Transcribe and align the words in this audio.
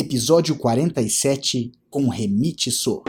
episódio 0.00 0.56
47 0.56 1.72
com 1.90 2.08
Remite 2.08 2.70
So. 2.70 3.02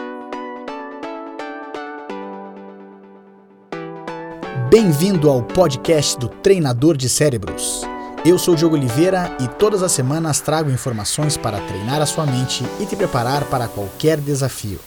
Bem-vindo 4.69 5.29
ao 5.29 5.41
podcast 5.41 6.19
do 6.19 6.27
Treinador 6.27 6.97
de 6.97 7.07
Cérebros. 7.07 7.83
Eu 8.25 8.37
sou 8.37 8.55
Diogo 8.55 8.75
Oliveira 8.75 9.35
e 9.39 9.47
todas 9.47 9.81
as 9.81 9.93
semanas 9.93 10.41
trago 10.41 10.69
informações 10.69 11.37
para 11.37 11.61
treinar 11.61 12.01
a 12.01 12.05
sua 12.05 12.25
mente 12.25 12.65
e 12.77 12.85
te 12.85 12.97
preparar 12.97 13.45
para 13.45 13.69
qualquer 13.69 14.19
desafio. 14.19 14.79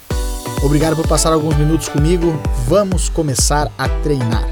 Obrigado 0.63 0.97
por 0.97 1.09
passar 1.09 1.33
alguns 1.33 1.57
minutos 1.57 1.89
comigo. 1.89 2.35
Vamos 2.67 3.09
começar 3.09 3.73
a 3.79 3.89
treinar. 4.03 4.45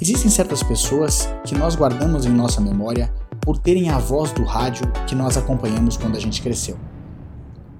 Existem 0.00 0.30
certas 0.30 0.64
pessoas 0.64 1.28
que 1.44 1.54
nós 1.54 1.76
guardamos 1.76 2.26
em 2.26 2.30
nossa 2.30 2.60
memória 2.60 3.12
por 3.48 3.56
terem 3.56 3.88
a 3.88 3.98
voz 3.98 4.30
do 4.30 4.44
rádio 4.44 4.84
que 5.08 5.14
nós 5.14 5.38
acompanhamos 5.38 5.96
quando 5.96 6.18
a 6.18 6.20
gente 6.20 6.42
cresceu. 6.42 6.78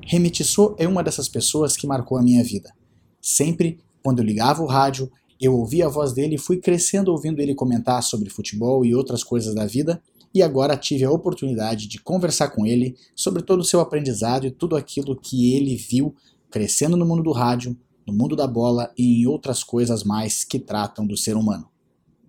Remitissô 0.03 0.75
é 0.79 0.89
uma 0.89 1.03
dessas 1.03 1.29
pessoas 1.29 1.77
que 1.77 1.87
marcou 1.87 2.17
a 2.17 2.23
minha 2.23 2.43
vida. 2.43 2.73
Sempre, 3.21 3.79
quando 4.03 4.21
eu 4.21 4.25
ligava 4.25 4.62
o 4.62 4.67
rádio, 4.67 5.12
eu 5.39 5.55
ouvia 5.55 5.85
a 5.85 5.91
voz 5.91 6.15
dele 6.15 6.37
e 6.37 6.39
fui 6.39 6.57
crescendo 6.57 7.12
ouvindo 7.12 7.43
ele 7.43 7.55
comentar 7.55 8.03
sobre 8.03 8.31
futebol 8.31 8.83
e 8.83 8.95
outras 8.95 9.23
coisas 9.23 9.55
da 9.55 9.67
vida, 9.67 10.03
e 10.33 10.43
agora 10.43 10.75
tive 10.75 11.05
a 11.05 11.11
oportunidade 11.11 11.87
de 11.87 11.98
conversar 12.01 12.48
com 12.48 12.65
ele 12.65 12.97
sobre 13.15 13.43
todo 13.43 13.61
o 13.61 13.65
seu 13.65 13.81
aprendizado 13.81 14.47
e 14.47 14.51
tudo 14.51 14.75
aquilo 14.75 15.15
que 15.15 15.55
ele 15.55 15.77
viu 15.77 16.15
crescendo 16.51 16.97
no 16.97 17.05
mundo 17.05 17.23
do 17.23 17.33
rádio, 17.33 17.77
no 18.07 18.15
mundo 18.15 18.35
da 18.35 18.47
bola 18.47 18.91
e 18.97 19.21
em 19.21 19.27
outras 19.27 19.62
coisas 19.62 20.03
mais 20.03 20.45
que 20.45 20.59
tratam 20.59 21.07
do 21.07 21.15
ser 21.15 21.37
humano. 21.37 21.69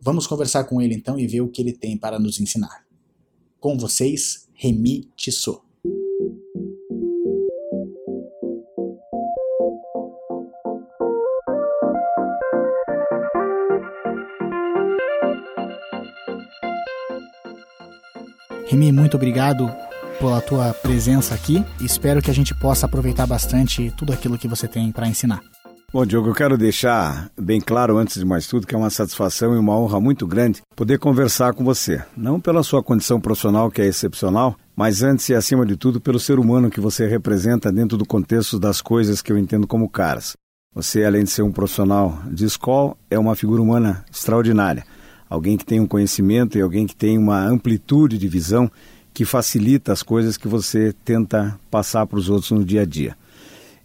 Vamos 0.02 0.28
conversar 0.28 0.66
com 0.66 0.82
ele 0.82 0.94
então 0.94 1.18
e 1.18 1.26
ver 1.26 1.40
o 1.40 1.48
que 1.48 1.62
ele 1.62 1.72
tem 1.72 1.96
para 1.96 2.20
nos 2.20 2.38
ensinar. 2.42 2.89
Com 3.60 3.78
vocês, 3.78 4.48
Remy 4.54 5.10
Tissot. 5.18 5.60
Remy, 18.68 18.94
muito 18.94 19.18
obrigado 19.18 19.70
pela 20.20 20.40
tua 20.40 20.74
presença 20.74 21.36
aqui. 21.36 21.62
Espero 21.82 22.22
que 22.22 22.32
a 22.32 22.34
gente 22.34 22.56
possa 22.56 22.86
aproveitar 22.86 23.28
bastante 23.28 23.92
tudo 23.98 24.14
aquilo 24.14 24.38
que 24.38 24.48
você 24.48 24.70
tem 24.70 24.90
para 24.92 25.08
ensinar. 25.08 25.42
Bom, 25.92 26.06
Diogo, 26.06 26.30
eu 26.30 26.36
quero 26.36 26.56
deixar 26.56 27.32
bem 27.36 27.60
claro, 27.60 27.98
antes 27.98 28.20
de 28.20 28.26
mais 28.26 28.46
tudo, 28.46 28.68
que 28.68 28.76
é 28.76 28.78
uma 28.78 28.92
satisfação 28.92 29.56
e 29.56 29.58
uma 29.58 29.76
honra 29.76 30.00
muito 30.00 30.28
grande 30.28 30.62
poder 30.76 31.00
conversar 31.00 31.52
com 31.54 31.64
você. 31.64 32.04
Não 32.16 32.40
pela 32.40 32.62
sua 32.62 32.84
condição 32.84 33.20
profissional, 33.20 33.72
que 33.72 33.82
é 33.82 33.88
excepcional, 33.88 34.56
mas 34.76 35.02
antes 35.02 35.28
e 35.30 35.34
acima 35.34 35.66
de 35.66 35.76
tudo 35.76 36.00
pelo 36.00 36.20
ser 36.20 36.38
humano 36.38 36.70
que 36.70 36.80
você 36.80 37.08
representa 37.08 37.72
dentro 37.72 37.98
do 37.98 38.06
contexto 38.06 38.60
das 38.60 38.84
coisas 38.84 39.20
que 39.20 39.32
eu 39.32 39.38
entendo 39.38 39.66
como 39.66 39.90
caras. 39.90 40.38
Você, 40.76 41.04
além 41.04 41.24
de 41.24 41.32
ser 41.32 41.42
um 41.42 41.52
profissional 41.52 42.22
de 42.32 42.46
escola, 42.46 42.96
é 43.10 43.18
uma 43.18 43.36
figura 43.36 43.60
humana 43.60 44.06
extraordinária. 44.14 44.86
Alguém 45.28 45.58
que 45.58 45.66
tem 45.66 45.80
um 45.80 45.88
conhecimento 45.88 46.56
e 46.56 46.62
alguém 46.62 46.86
que 46.86 46.96
tem 46.96 47.18
uma 47.18 47.44
amplitude 47.44 48.20
de 48.20 48.28
visão 48.28 48.70
que 49.12 49.26
facilita 49.26 49.92
as 49.92 50.04
coisas 50.04 50.38
que 50.38 50.48
você 50.48 50.94
tenta 51.04 51.60
passar 51.72 52.06
para 52.06 52.20
os 52.20 52.30
outros 52.30 52.52
no 52.52 52.64
dia 52.64 52.84
a 52.84 52.86
dia. 52.86 53.18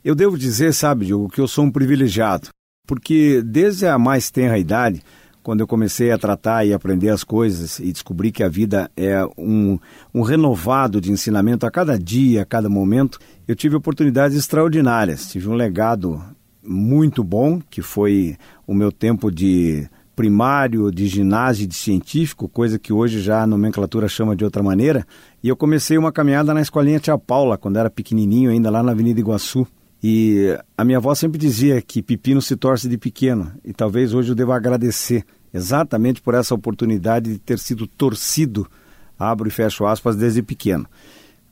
Eu 0.04 0.14
devo 0.14 0.36
dizer, 0.36 0.74
sabe, 0.74 1.06
Diogo, 1.06 1.30
que 1.30 1.40
eu 1.40 1.48
sou 1.48 1.64
um 1.64 1.70
privilegiado, 1.70 2.48
porque 2.86 3.40
desde 3.42 3.86
a 3.86 3.98
mais 3.98 4.30
tenra 4.30 4.58
idade, 4.58 5.02
quando 5.42 5.60
eu 5.60 5.66
comecei 5.66 6.10
a 6.10 6.18
tratar 6.18 6.62
e 6.66 6.74
aprender 6.74 7.08
as 7.08 7.24
coisas 7.24 7.78
e 7.78 7.90
descobri 7.90 8.30
que 8.30 8.42
a 8.42 8.48
vida 8.48 8.90
é 8.94 9.24
um, 9.38 9.78
um 10.12 10.20
renovado 10.20 11.00
de 11.00 11.10
ensinamento 11.10 11.64
a 11.64 11.70
cada 11.70 11.98
dia, 11.98 12.42
a 12.42 12.44
cada 12.44 12.68
momento, 12.68 13.18
eu 13.48 13.56
tive 13.56 13.76
oportunidades 13.76 14.36
extraordinárias. 14.36 15.30
Tive 15.30 15.48
um 15.48 15.54
legado 15.54 16.22
muito 16.62 17.24
bom, 17.24 17.58
que 17.70 17.80
foi 17.80 18.36
o 18.66 18.74
meu 18.74 18.92
tempo 18.92 19.30
de 19.30 19.88
primário, 20.14 20.90
de 20.90 21.06
ginásio, 21.06 21.66
de 21.66 21.74
científico, 21.74 22.46
coisa 22.46 22.78
que 22.78 22.92
hoje 22.92 23.22
já 23.22 23.42
a 23.42 23.46
nomenclatura 23.46 24.06
chama 24.06 24.36
de 24.36 24.44
outra 24.44 24.62
maneira. 24.62 25.06
E 25.42 25.48
eu 25.48 25.56
comecei 25.56 25.96
uma 25.96 26.12
caminhada 26.12 26.52
na 26.52 26.60
escolinha 26.60 27.00
Tia 27.00 27.16
Paula, 27.16 27.56
quando 27.56 27.78
era 27.78 27.88
pequenininho, 27.88 28.50
ainda 28.50 28.68
lá 28.68 28.82
na 28.82 28.92
Avenida 28.92 29.18
Iguaçu. 29.18 29.66
E 30.06 30.54
a 30.76 30.84
minha 30.84 30.98
avó 30.98 31.14
sempre 31.14 31.38
dizia 31.38 31.80
que 31.80 32.02
pepino 32.02 32.42
se 32.42 32.56
torce 32.56 32.90
de 32.90 32.98
pequeno, 32.98 33.50
e 33.64 33.72
talvez 33.72 34.12
hoje 34.12 34.32
eu 34.32 34.34
deva 34.34 34.54
agradecer 34.54 35.24
exatamente 35.50 36.20
por 36.20 36.34
essa 36.34 36.54
oportunidade 36.54 37.32
de 37.32 37.38
ter 37.38 37.58
sido 37.58 37.86
torcido, 37.86 38.70
abro 39.18 39.48
e 39.48 39.50
fecho 39.50 39.86
aspas, 39.86 40.14
desde 40.14 40.42
pequeno. 40.42 40.86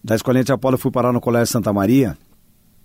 Da 0.05 0.15
Escolinha 0.15 0.45
de 0.45 0.53
Apolo 0.53 0.77
fui 0.77 0.91
parar 0.91 1.15
no 1.15 1.21
Colégio 1.21 1.51
Santa 1.51 1.73
Maria 1.73 2.15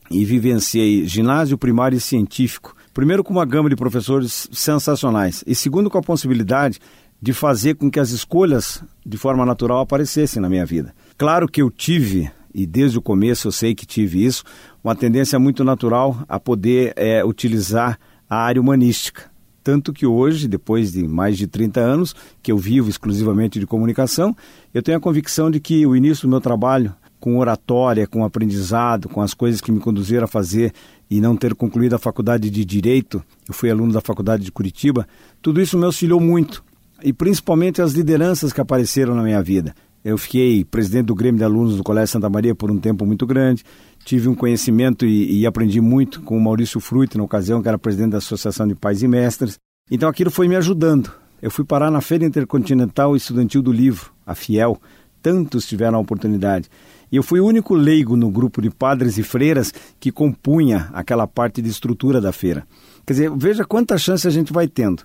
e 0.10 0.24
vivenciei 0.24 1.06
ginásio 1.06 1.58
primário 1.58 1.98
e 1.98 2.00
científico. 2.00 2.74
Primeiro 2.94 3.22
com 3.22 3.34
uma 3.34 3.46
gama 3.46 3.70
de 3.70 3.76
professores 3.76 4.48
sensacionais 4.54 5.44
e 5.46 5.54
segundo 5.54 5.90
com 5.90 5.98
a 5.98 6.02
possibilidade 6.02 6.80
de 7.22 7.34
fazer 7.34 7.76
com 7.76 7.92
que 7.92 8.00
as 8.00 8.12
escolhas 8.12 8.82
de 9.06 9.18
forma 9.18 9.46
natural 9.46 9.82
aparecessem 9.82 10.42
na 10.42 10.48
minha 10.48 10.66
vida. 10.66 10.96
Claro 11.18 11.46
que 11.46 11.62
eu 11.62 11.70
tive 11.70 12.32
e 12.58 12.66
desde 12.66 12.98
o 12.98 13.02
começo 13.04 13.48
eu 13.48 13.52
sei 13.52 13.76
que 13.76 13.86
tive 13.86 14.26
isso, 14.26 14.44
uma 14.84 14.96
tendência 14.96 15.38
muito 15.38 15.64
natural 15.64 16.18
a 16.28 16.40
poder 16.40 16.92
é, 16.96 17.24
utilizar 17.24 18.00
a 18.28 18.36
área 18.36 18.60
humanística. 18.60 19.30
Tanto 19.64 19.94
que 19.94 20.08
hoje, 20.08 20.48
depois 20.48 20.92
de 20.92 21.08
mais 21.08 21.38
de 21.38 21.46
30 21.46 21.80
anos, 21.80 22.16
que 22.42 22.52
eu 22.52 22.58
vivo 22.58 22.90
exclusivamente 22.90 23.60
de 23.60 23.68
comunicação, 23.68 24.36
eu 24.74 24.82
tenho 24.82 24.98
a 24.98 25.02
convicção 25.02 25.52
de 25.52 25.60
que 25.60 25.86
o 25.86 25.96
início 25.96 26.24
do 26.24 26.32
meu 26.32 26.42
trabalho, 26.42 26.96
com 27.20 27.38
oratória, 27.38 28.08
com 28.08 28.26
aprendizado, 28.26 29.08
com 29.08 29.22
as 29.22 29.36
coisas 29.36 29.62
que 29.62 29.72
me 29.72 29.80
conduziram 29.80 30.24
a 30.24 30.28
fazer 30.28 30.74
e 31.12 31.22
não 31.22 31.38
ter 31.38 31.54
concluído 31.54 31.94
a 31.94 32.00
faculdade 32.00 32.50
de 32.50 32.66
Direito, 32.66 33.24
eu 33.48 33.54
fui 33.54 33.70
aluno 33.70 33.94
da 33.94 34.02
faculdade 34.02 34.44
de 34.44 34.52
Curitiba, 34.52 35.08
tudo 35.44 35.62
isso 35.62 35.78
me 35.78 35.86
auxiliou 35.86 36.20
muito. 36.20 36.64
E 37.04 37.14
principalmente 37.14 37.84
as 37.84 37.92
lideranças 37.92 38.52
que 38.52 38.60
apareceram 38.60 39.14
na 39.14 39.22
minha 39.22 39.44
vida. 39.44 39.76
Eu 40.08 40.18
fiquei 40.18 40.64
presidente 40.64 41.08
do 41.08 41.14
Grêmio 41.14 41.38
de 41.38 41.44
Alunos 41.44 41.76
do 41.76 41.84
Colégio 41.84 42.14
Santa 42.14 42.30
Maria 42.30 42.56
por 42.56 42.72
um 42.72 42.80
tempo 42.80 43.06
muito 43.06 43.28
grande. 43.28 43.62
Tive 44.06 44.30
um 44.30 44.34
conhecimento 44.34 45.06
e, 45.06 45.42
e 45.42 45.46
aprendi 45.46 45.82
muito 45.82 46.22
com 46.22 46.38
o 46.38 46.42
Maurício 46.42 46.80
Fruit, 46.80 47.18
na 47.18 47.26
ocasião, 47.26 47.62
que 47.62 47.68
era 47.68 47.78
presidente 47.78 48.12
da 48.12 48.20
Associação 48.20 48.66
de 48.66 48.74
Pais 48.74 49.04
e 49.04 49.08
Mestres. 49.10 49.60
Então 49.92 50.08
aquilo 50.08 50.32
foi 50.32 50.48
me 50.48 50.56
ajudando. 50.56 51.12
Eu 51.42 51.52
fui 51.52 51.66
parar 51.66 51.92
na 51.92 52.00
Feira 52.00 52.24
Intercontinental 52.24 53.18
Estudantil 53.18 53.62
do 53.62 53.70
Livro, 53.70 54.10
a 54.26 54.34
FIEL. 54.34 54.80
Tantos 55.22 55.68
tiveram 55.68 55.98
a 55.98 56.02
oportunidade. 56.02 56.70
E 57.12 57.18
eu 57.18 57.22
fui 57.22 57.42
o 57.42 57.46
único 57.46 57.76
leigo 57.76 58.16
no 58.16 58.32
grupo 58.32 58.62
de 58.62 58.70
padres 58.70 59.18
e 59.18 59.24
freiras 59.24 59.74
que 60.00 60.10
compunha 60.10 60.90
aquela 60.94 61.28
parte 61.28 61.62
de 61.62 61.68
estrutura 61.68 62.22
da 62.22 62.32
feira. 62.32 62.66
Quer 63.06 63.12
dizer, 63.12 63.32
veja 63.36 63.66
quanta 63.66 63.98
chance 63.98 64.26
a 64.26 64.32
gente 64.32 64.54
vai 64.54 64.70
tendo. 64.70 65.04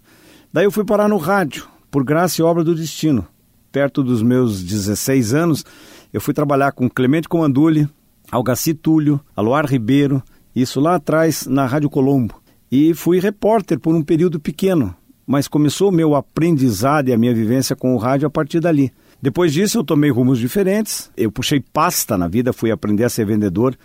Daí 0.52 0.64
eu 0.64 0.70
fui 0.70 0.84
parar 0.84 1.08
no 1.08 1.16
rádio, 1.16 1.66
por 1.90 2.04
graça 2.04 2.40
e 2.40 2.44
obra 2.44 2.62
do 2.62 2.72
destino 2.72 3.26
perto 3.72 4.02
dos 4.04 4.22
meus 4.22 4.62
16 4.62 5.32
anos, 5.32 5.64
eu 6.12 6.20
fui 6.20 6.34
trabalhar 6.34 6.72
com 6.72 6.90
Clemente 6.90 7.28
Comandulli, 7.28 7.88
Algaci 8.30 8.74
Túlio, 8.74 9.18
Aloar 9.34 9.66
Ribeiro, 9.66 10.22
isso 10.54 10.78
lá 10.78 10.96
atrás 10.96 11.46
na 11.46 11.66
Rádio 11.66 11.88
Colombo. 11.88 12.34
E 12.70 12.92
fui 12.94 13.18
repórter 13.18 13.80
por 13.80 13.94
um 13.94 14.02
período 14.02 14.38
pequeno, 14.38 14.94
mas 15.26 15.48
começou 15.48 15.88
o 15.88 15.92
meu 15.92 16.14
aprendizado 16.14 17.08
e 17.08 17.12
a 17.12 17.18
minha 17.18 17.34
vivência 17.34 17.74
com 17.74 17.94
o 17.94 17.98
rádio 17.98 18.26
a 18.28 18.30
partir 18.30 18.60
dali. 18.60 18.92
Depois 19.20 19.52
disso, 19.52 19.78
eu 19.78 19.84
tomei 19.84 20.10
rumos 20.10 20.38
diferentes, 20.38 21.10
eu 21.16 21.32
puxei 21.32 21.60
pasta 21.60 22.18
na 22.18 22.28
vida, 22.28 22.52
fui 22.52 22.70
aprender 22.70 23.04
a 23.04 23.08
ser 23.08 23.24
vendedor 23.24 23.76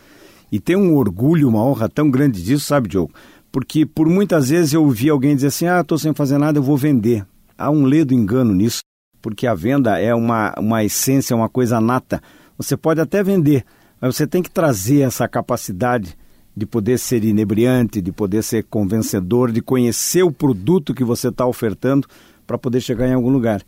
e 0.51 0.59
tenho 0.59 0.79
um 0.79 0.95
orgulho, 0.95 1.47
uma 1.47 1.63
honra 1.63 1.87
tão 1.87 2.09
grande 2.09 2.43
disso, 2.43 2.65
sabe, 2.65 2.89
Diogo? 2.89 3.13
Porque 3.51 3.85
por 3.85 4.07
muitas 4.09 4.49
vezes 4.49 4.73
eu 4.73 4.83
ouvi 4.83 5.09
alguém 5.09 5.35
dizer 5.35 5.47
assim: 5.47 5.67
ah, 5.67 5.81
estou 5.81 5.97
sem 5.97 6.13
fazer 6.13 6.37
nada, 6.37 6.57
eu 6.57 6.63
vou 6.63 6.75
vender. 6.75 7.25
Há 7.57 7.69
um 7.71 7.85
ledo 7.85 8.13
engano 8.13 8.53
nisso 8.53 8.81
porque 9.21 9.47
a 9.47 9.53
venda 9.53 9.99
é 9.99 10.13
uma, 10.13 10.53
uma 10.57 10.83
essência, 10.83 11.35
uma 11.35 11.49
coisa 11.49 11.81
nata. 11.81 12.21
Você 12.57 12.75
pode 12.75 13.01
até 13.01 13.23
vender, 13.23 13.63
mas 13.99 14.15
você 14.15 14.25
tem 14.25 14.41
que 14.41 14.49
trazer 14.49 15.01
essa 15.01 15.27
capacidade 15.27 16.17
de 16.55 16.65
poder 16.65 16.97
ser 16.97 17.23
inebriante, 17.23 18.01
de 18.01 18.11
poder 18.11 18.43
ser 18.43 18.63
convencedor, 18.63 19.51
de 19.51 19.61
conhecer 19.61 20.23
o 20.23 20.31
produto 20.31 20.93
que 20.93 21.03
você 21.03 21.27
está 21.27 21.45
ofertando 21.45 22.07
para 22.47 22.57
poder 22.57 22.81
chegar 22.81 23.07
em 23.07 23.13
algum 23.13 23.29
lugar. 23.29 23.61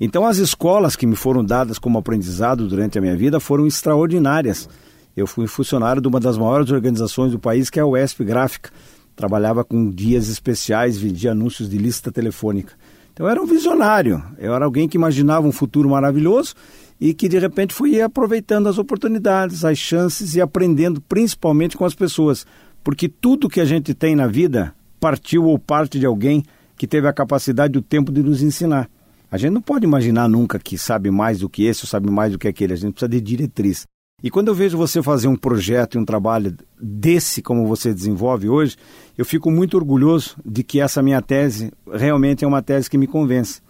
Então, 0.00 0.26
as 0.26 0.38
escolas 0.38 0.96
que 0.96 1.06
me 1.06 1.14
foram 1.14 1.44
dadas 1.44 1.78
como 1.78 1.98
aprendizado 1.98 2.66
durante 2.66 2.98
a 2.98 3.00
minha 3.00 3.16
vida 3.16 3.38
foram 3.38 3.66
extraordinárias. 3.66 4.68
Eu 5.16 5.26
fui 5.26 5.46
funcionário 5.46 6.02
de 6.02 6.08
uma 6.08 6.18
das 6.18 6.36
maiores 6.36 6.70
organizações 6.70 7.30
do 7.30 7.38
país, 7.38 7.70
que 7.70 7.78
é 7.78 7.82
a 7.82 7.86
UESP 7.86 8.24
Gráfica. 8.24 8.70
Trabalhava 9.14 9.62
com 9.62 9.90
dias 9.90 10.28
especiais, 10.28 10.98
vendia 10.98 11.32
anúncios 11.32 11.68
de 11.68 11.78
lista 11.78 12.10
telefônica. 12.10 12.72
Então 13.12 13.26
eu 13.26 13.30
era 13.30 13.42
um 13.42 13.46
visionário, 13.46 14.22
eu 14.38 14.54
era 14.54 14.64
alguém 14.64 14.88
que 14.88 14.96
imaginava 14.96 15.46
um 15.46 15.52
futuro 15.52 15.88
maravilhoso 15.88 16.54
e 17.00 17.12
que 17.12 17.28
de 17.28 17.38
repente 17.38 17.74
fui 17.74 18.00
aproveitando 18.00 18.68
as 18.68 18.78
oportunidades, 18.78 19.64
as 19.64 19.76
chances 19.76 20.34
e 20.34 20.40
aprendendo 20.40 21.00
principalmente 21.00 21.76
com 21.76 21.84
as 21.84 21.94
pessoas, 21.94 22.46
porque 22.82 23.08
tudo 23.08 23.48
que 23.48 23.60
a 23.60 23.64
gente 23.64 23.92
tem 23.92 24.16
na 24.16 24.26
vida 24.26 24.74
partiu 24.98 25.44
ou 25.44 25.58
parte 25.58 25.98
de 25.98 26.06
alguém 26.06 26.42
que 26.76 26.86
teve 26.86 27.06
a 27.06 27.12
capacidade 27.12 27.74
e 27.76 27.78
o 27.78 27.82
tempo 27.82 28.10
de 28.10 28.22
nos 28.22 28.42
ensinar. 28.42 28.88
A 29.30 29.36
gente 29.36 29.52
não 29.52 29.62
pode 29.62 29.84
imaginar 29.84 30.28
nunca 30.28 30.58
que 30.58 30.78
sabe 30.78 31.10
mais 31.10 31.40
do 31.40 31.48
que 31.48 31.64
esse 31.64 31.84
ou 31.84 31.88
sabe 31.88 32.10
mais 32.10 32.32
do 32.32 32.38
que 32.38 32.46
aquele. 32.46 32.72
A 32.72 32.76
gente 32.76 32.92
precisa 32.92 33.08
de 33.08 33.20
diretriz. 33.20 33.86
E 34.22 34.30
quando 34.30 34.48
eu 34.48 34.54
vejo 34.54 34.78
você 34.78 35.02
fazer 35.02 35.26
um 35.26 35.34
projeto 35.34 35.96
e 35.96 35.98
um 35.98 36.04
trabalho 36.04 36.54
desse 36.80 37.42
como 37.42 37.66
você 37.66 37.92
desenvolve 37.92 38.48
hoje, 38.48 38.76
eu 39.16 39.24
fico 39.24 39.50
muito 39.50 39.76
orgulhoso 39.76 40.36
de 40.44 40.62
que 40.62 40.80
essa 40.80 41.02
minha 41.02 41.20
tese 41.20 41.72
realmente 41.92 42.44
é 42.44 42.48
uma 42.48 42.62
tese 42.62 42.88
que 42.88 42.98
me 42.98 43.06
convence. 43.06 43.60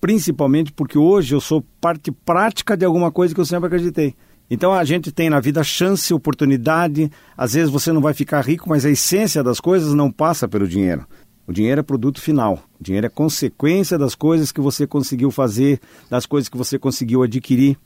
Principalmente 0.00 0.72
porque 0.72 0.96
hoje 0.96 1.34
eu 1.34 1.40
sou 1.40 1.64
parte 1.80 2.10
prática 2.10 2.76
de 2.76 2.84
alguma 2.84 3.10
coisa 3.10 3.34
que 3.34 3.40
eu 3.40 3.44
sempre 3.44 3.66
acreditei. 3.66 4.14
Então 4.50 4.72
a 4.72 4.82
gente 4.84 5.12
tem 5.12 5.28
na 5.28 5.40
vida 5.40 5.62
chance, 5.62 6.14
oportunidade. 6.14 7.10
Às 7.36 7.52
vezes 7.54 7.70
você 7.70 7.92
não 7.92 8.00
vai 8.00 8.14
ficar 8.14 8.40
rico, 8.40 8.68
mas 8.68 8.86
a 8.86 8.90
essência 8.90 9.42
das 9.42 9.60
coisas 9.60 9.92
não 9.92 10.10
passa 10.10 10.48
pelo 10.48 10.66
dinheiro. 10.66 11.06
O 11.46 11.52
dinheiro 11.52 11.80
é 11.80 11.82
produto 11.82 12.20
final. 12.20 12.62
O 12.78 12.84
dinheiro 12.84 13.06
é 13.06 13.10
consequência 13.10 13.98
das 13.98 14.14
coisas 14.14 14.52
que 14.52 14.60
você 14.60 14.86
conseguiu 14.86 15.30
fazer, 15.30 15.80
das 16.08 16.26
coisas 16.26 16.48
que 16.48 16.56
você 16.56 16.78
conseguiu 16.78 17.22
adquirir. 17.22 17.76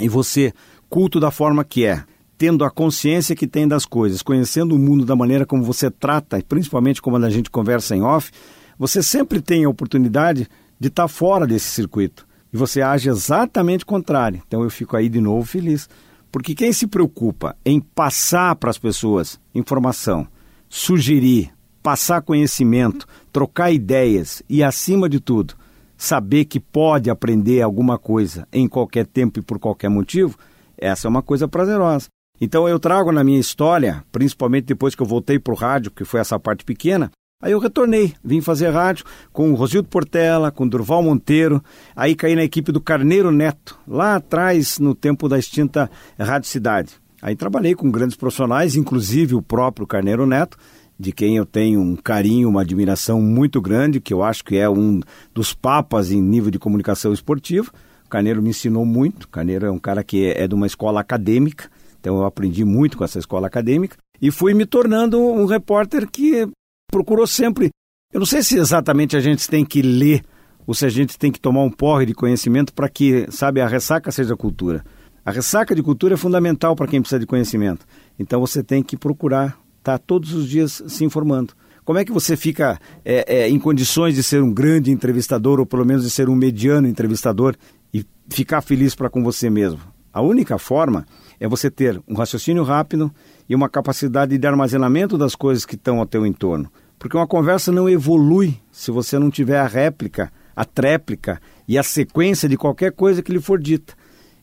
E 0.00 0.08
você 0.08 0.52
culto 0.88 1.20
da 1.20 1.30
forma 1.30 1.64
que 1.64 1.84
é, 1.84 2.04
tendo 2.38 2.64
a 2.64 2.70
consciência 2.70 3.34
que 3.34 3.48
tem 3.48 3.66
das 3.66 3.84
coisas, 3.84 4.22
conhecendo 4.22 4.76
o 4.76 4.78
mundo 4.78 5.04
da 5.04 5.16
maneira 5.16 5.44
como 5.44 5.64
você 5.64 5.90
trata, 5.90 6.40
principalmente 6.48 7.02
como 7.02 7.16
a 7.16 7.30
gente 7.30 7.50
conversa 7.50 7.96
em 7.96 8.02
off, 8.02 8.30
você 8.78 9.02
sempre 9.02 9.42
tem 9.42 9.64
a 9.64 9.68
oportunidade 9.68 10.48
de 10.78 10.86
estar 10.86 11.08
fora 11.08 11.46
desse 11.48 11.66
circuito. 11.66 12.24
E 12.52 12.56
você 12.56 12.80
age 12.80 13.08
exatamente 13.08 13.84
contrário. 13.84 14.40
Então 14.46 14.62
eu 14.62 14.70
fico 14.70 14.96
aí 14.96 15.08
de 15.08 15.20
novo 15.20 15.44
feliz. 15.44 15.88
Porque 16.30 16.54
quem 16.54 16.72
se 16.72 16.86
preocupa 16.86 17.56
em 17.64 17.80
passar 17.80 18.54
para 18.54 18.70
as 18.70 18.78
pessoas 18.78 19.40
informação, 19.54 20.28
sugerir, 20.68 21.50
passar 21.82 22.22
conhecimento, 22.22 23.06
trocar 23.32 23.72
ideias 23.72 24.42
e, 24.48 24.62
acima 24.62 25.08
de 25.08 25.20
tudo, 25.20 25.54
saber 25.96 26.44
que 26.44 26.60
pode 26.60 27.10
aprender 27.10 27.62
alguma 27.62 27.98
coisa 27.98 28.46
em 28.52 28.68
qualquer 28.68 29.06
tempo 29.06 29.38
e 29.38 29.42
por 29.42 29.58
qualquer 29.58 29.88
motivo, 29.88 30.38
essa 30.76 31.08
é 31.08 31.10
uma 31.10 31.22
coisa 31.22 31.48
prazerosa. 31.48 32.08
Então 32.40 32.68
eu 32.68 32.78
trago 32.78 33.10
na 33.10 33.24
minha 33.24 33.40
história, 33.40 34.04
principalmente 34.12 34.66
depois 34.66 34.94
que 34.94 35.02
eu 35.02 35.06
voltei 35.06 35.38
para 35.38 35.52
o 35.52 35.56
rádio, 35.56 35.90
que 35.90 36.04
foi 36.04 36.20
essa 36.20 36.38
parte 36.38 36.64
pequena, 36.64 37.10
aí 37.42 37.52
eu 37.52 37.58
retornei, 37.58 38.14
vim 38.22 38.40
fazer 38.40 38.70
rádio 38.70 39.04
com 39.32 39.50
o 39.50 39.54
Rosildo 39.54 39.88
Portela, 39.88 40.50
com 40.50 40.64
o 40.64 40.68
Durval 40.68 41.02
Monteiro, 41.02 41.62
aí 41.96 42.14
caí 42.14 42.36
na 42.36 42.44
equipe 42.44 42.70
do 42.70 42.80
Carneiro 42.80 43.30
Neto, 43.30 43.78
lá 43.86 44.16
atrás, 44.16 44.78
no 44.78 44.94
tempo 44.94 45.28
da 45.28 45.38
extinta 45.38 45.90
Rádio 46.18 46.48
Cidade. 46.48 46.92
Aí 47.20 47.34
trabalhei 47.34 47.74
com 47.74 47.90
grandes 47.90 48.16
profissionais, 48.16 48.76
inclusive 48.76 49.34
o 49.34 49.42
próprio 49.42 49.86
Carneiro 49.86 50.24
Neto, 50.24 50.56
de 50.98 51.12
quem 51.12 51.36
eu 51.36 51.46
tenho 51.46 51.80
um 51.80 51.94
carinho, 51.96 52.48
uma 52.48 52.62
admiração 52.62 53.20
muito 53.20 53.60
grande, 53.60 54.00
que 54.00 54.12
eu 54.12 54.22
acho 54.22 54.44
que 54.44 54.56
é 54.56 54.68
um 54.68 55.00
dos 55.32 55.52
papas 55.52 56.10
em 56.10 56.20
nível 56.20 56.50
de 56.50 56.58
comunicação 56.58 57.12
esportiva. 57.12 57.70
Carneiro 58.08 58.42
me 58.42 58.50
ensinou 58.50 58.84
muito. 58.84 59.28
Carneiro 59.28 59.66
é 59.66 59.70
um 59.70 59.78
cara 59.78 60.02
que 60.02 60.26
é 60.26 60.48
de 60.48 60.54
uma 60.54 60.66
escola 60.66 61.00
acadêmica, 61.00 61.70
então 62.08 62.16
eu 62.16 62.24
aprendi 62.24 62.64
muito 62.64 62.96
com 62.96 63.04
essa 63.04 63.18
escola 63.18 63.46
acadêmica 63.46 63.98
e 64.18 64.30
fui 64.30 64.54
me 64.54 64.64
tornando 64.64 65.20
um 65.20 65.44
repórter 65.44 66.08
que 66.10 66.48
procurou 66.90 67.26
sempre. 67.26 67.68
Eu 68.10 68.20
não 68.20 68.26
sei 68.26 68.42
se 68.42 68.56
exatamente 68.56 69.14
a 69.14 69.20
gente 69.20 69.46
tem 69.46 69.62
que 69.62 69.82
ler 69.82 70.24
ou 70.66 70.72
se 70.72 70.86
a 70.86 70.88
gente 70.88 71.18
tem 71.18 71.30
que 71.30 71.38
tomar 71.38 71.62
um 71.62 71.70
porre 71.70 72.06
de 72.06 72.14
conhecimento 72.14 72.72
para 72.72 72.88
que, 72.88 73.26
sabe, 73.30 73.60
a 73.60 73.68
ressaca 73.68 74.10
seja 74.10 74.34
cultura. 74.34 74.82
A 75.22 75.30
ressaca 75.30 75.74
de 75.74 75.82
cultura 75.82 76.14
é 76.14 76.16
fundamental 76.16 76.74
para 76.74 76.86
quem 76.86 77.02
precisa 77.02 77.20
de 77.20 77.26
conhecimento. 77.26 77.84
Então 78.18 78.40
você 78.40 78.62
tem 78.62 78.82
que 78.82 78.96
procurar 78.96 79.58
estar 79.78 79.98
tá 79.98 79.98
todos 79.98 80.32
os 80.32 80.48
dias 80.48 80.82
se 80.86 81.04
informando. 81.04 81.52
Como 81.84 81.98
é 81.98 82.06
que 82.06 82.12
você 82.12 82.38
fica 82.38 82.78
é, 83.04 83.42
é, 83.42 83.48
em 83.50 83.58
condições 83.58 84.14
de 84.14 84.22
ser 84.22 84.42
um 84.42 84.52
grande 84.52 84.90
entrevistador, 84.90 85.60
ou 85.60 85.66
pelo 85.66 85.84
menos 85.84 86.04
de 86.04 86.10
ser 86.10 86.30
um 86.30 86.34
mediano 86.34 86.88
entrevistador, 86.88 87.54
e 87.92 88.02
ficar 88.30 88.62
feliz 88.62 88.94
para 88.94 89.10
com 89.10 89.22
você 89.22 89.50
mesmo? 89.50 89.80
A 90.10 90.22
única 90.22 90.56
forma 90.58 91.06
é 91.40 91.48
você 91.48 91.70
ter 91.70 92.00
um 92.08 92.14
raciocínio 92.14 92.62
rápido 92.62 93.12
e 93.48 93.54
uma 93.54 93.68
capacidade 93.68 94.36
de 94.36 94.46
armazenamento 94.46 95.16
das 95.16 95.34
coisas 95.34 95.64
que 95.64 95.74
estão 95.74 95.98
ao 95.98 96.06
teu 96.06 96.26
entorno. 96.26 96.70
Porque 96.98 97.16
uma 97.16 97.26
conversa 97.26 97.70
não 97.70 97.88
evolui 97.88 98.58
se 98.72 98.90
você 98.90 99.18
não 99.18 99.30
tiver 99.30 99.58
a 99.58 99.66
réplica, 99.66 100.32
a 100.54 100.64
tréplica 100.64 101.40
e 101.66 101.78
a 101.78 101.82
sequência 101.82 102.48
de 102.48 102.56
qualquer 102.56 102.92
coisa 102.92 103.22
que 103.22 103.32
lhe 103.32 103.40
for 103.40 103.60
dita. 103.60 103.94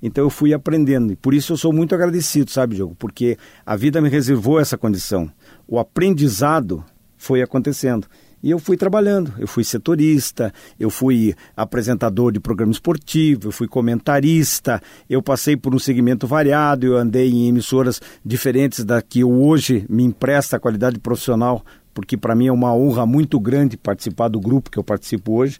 Então 0.01 0.24
eu 0.24 0.30
fui 0.30 0.53
aprendendo 0.53 1.12
e 1.12 1.15
por 1.15 1.33
isso 1.33 1.53
eu 1.53 1.57
sou 1.57 1.74
muito 1.74 1.94
agradecido, 1.95 2.51
sabe, 2.51 2.75
Diogo? 2.75 2.95
Porque 2.95 3.38
a 3.65 3.75
vida 3.75 4.01
me 4.01 4.09
reservou 4.09 4.59
essa 4.59 4.77
condição. 4.77 5.30
O 5.68 5.80
aprendizado 5.80 6.83
foi 7.18 7.42
acontecendo. 7.42 8.07
E 8.45 8.51
eu 8.51 8.59
fui 8.59 8.77
trabalhando, 8.77 9.33
eu 9.39 9.47
fui 9.47 9.63
setorista, 9.63 10.53
eu 10.80 10.92
fui 10.92 11.33
apresentador 11.57 12.31
de 12.31 12.39
programa 12.39 12.71
esportivo, 12.71 13.47
eu 13.47 13.51
fui 13.51 13.68
comentarista, 13.68 14.80
eu 15.09 15.19
passei 15.19 15.57
por 15.57 15.74
um 15.74 15.80
segmento 15.80 16.27
variado, 16.27 16.86
eu 16.86 16.95
andei 16.95 17.31
em 17.31 17.47
emissoras 17.47 18.00
diferentes 18.24 18.86
da 18.86 19.01
que 19.01 19.24
hoje 19.24 19.83
me 19.89 20.03
empresta 20.03 20.57
a 20.57 20.59
qualidade 20.59 21.00
profissional, 21.00 21.65
porque 21.92 22.15
para 22.15 22.36
mim 22.36 22.45
é 22.45 22.51
uma 22.51 22.71
honra 22.71 23.03
muito 23.03 23.39
grande 23.39 23.77
participar 23.77 24.27
do 24.27 24.39
grupo 24.39 24.69
que 24.69 24.77
eu 24.77 24.83
participo 24.83 25.33
hoje. 25.33 25.57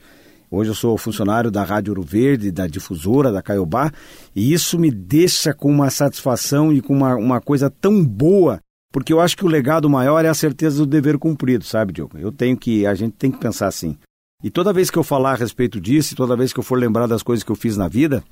Hoje 0.52 0.70
eu 0.70 0.76
sou 0.76 0.96
funcionário 0.96 1.50
da 1.50 1.64
Rádio 1.64 1.90
Ouro 1.90 2.04
Verde, 2.04 2.52
da 2.52 2.68
difusora, 2.68 3.32
da 3.32 3.42
Caiobá, 3.42 3.92
e 4.36 4.54
isso 4.54 4.78
me 4.78 4.92
deixa 4.92 5.56
com 5.56 5.72
uma 5.72 5.90
satisfação 5.90 6.72
e 6.72 6.84
com 6.84 6.94
uma, 6.94 7.16
uma 7.16 7.42
coisa 7.42 7.68
tão 7.68 8.06
boa 8.06 8.60
porque 8.96 9.12
eu 9.12 9.20
acho 9.20 9.36
que 9.36 9.44
o 9.44 9.50
legado 9.50 9.90
maior 9.90 10.24
é 10.24 10.30
a 10.30 10.34
certeza 10.34 10.78
do 10.78 10.86
dever 10.86 11.18
cumprido, 11.18 11.66
sabe, 11.66 11.92
Diogo? 11.92 12.18
Eu 12.18 12.32
tenho 12.32 12.56
que, 12.56 12.88
a 12.88 12.96
gente 12.96 13.12
tem 13.12 13.30
que 13.30 13.38
pensar 13.38 13.68
assim. 13.68 13.98
E 14.42 14.50
toda 14.50 14.72
vez 14.72 14.90
que 14.90 14.98
eu 14.98 15.04
falar 15.04 15.34
a 15.34 15.36
respeito 15.36 15.82
disso, 15.82 16.16
toda 16.16 16.34
vez 16.34 16.54
que 16.54 16.60
eu 16.62 16.64
for 16.64 16.80
lembrar 16.80 17.06
das 17.06 17.22
coisas 17.22 17.44
que 17.44 17.52
eu 17.52 17.58
fiz 17.58 17.76
na 17.76 17.90
vida, 17.90 18.24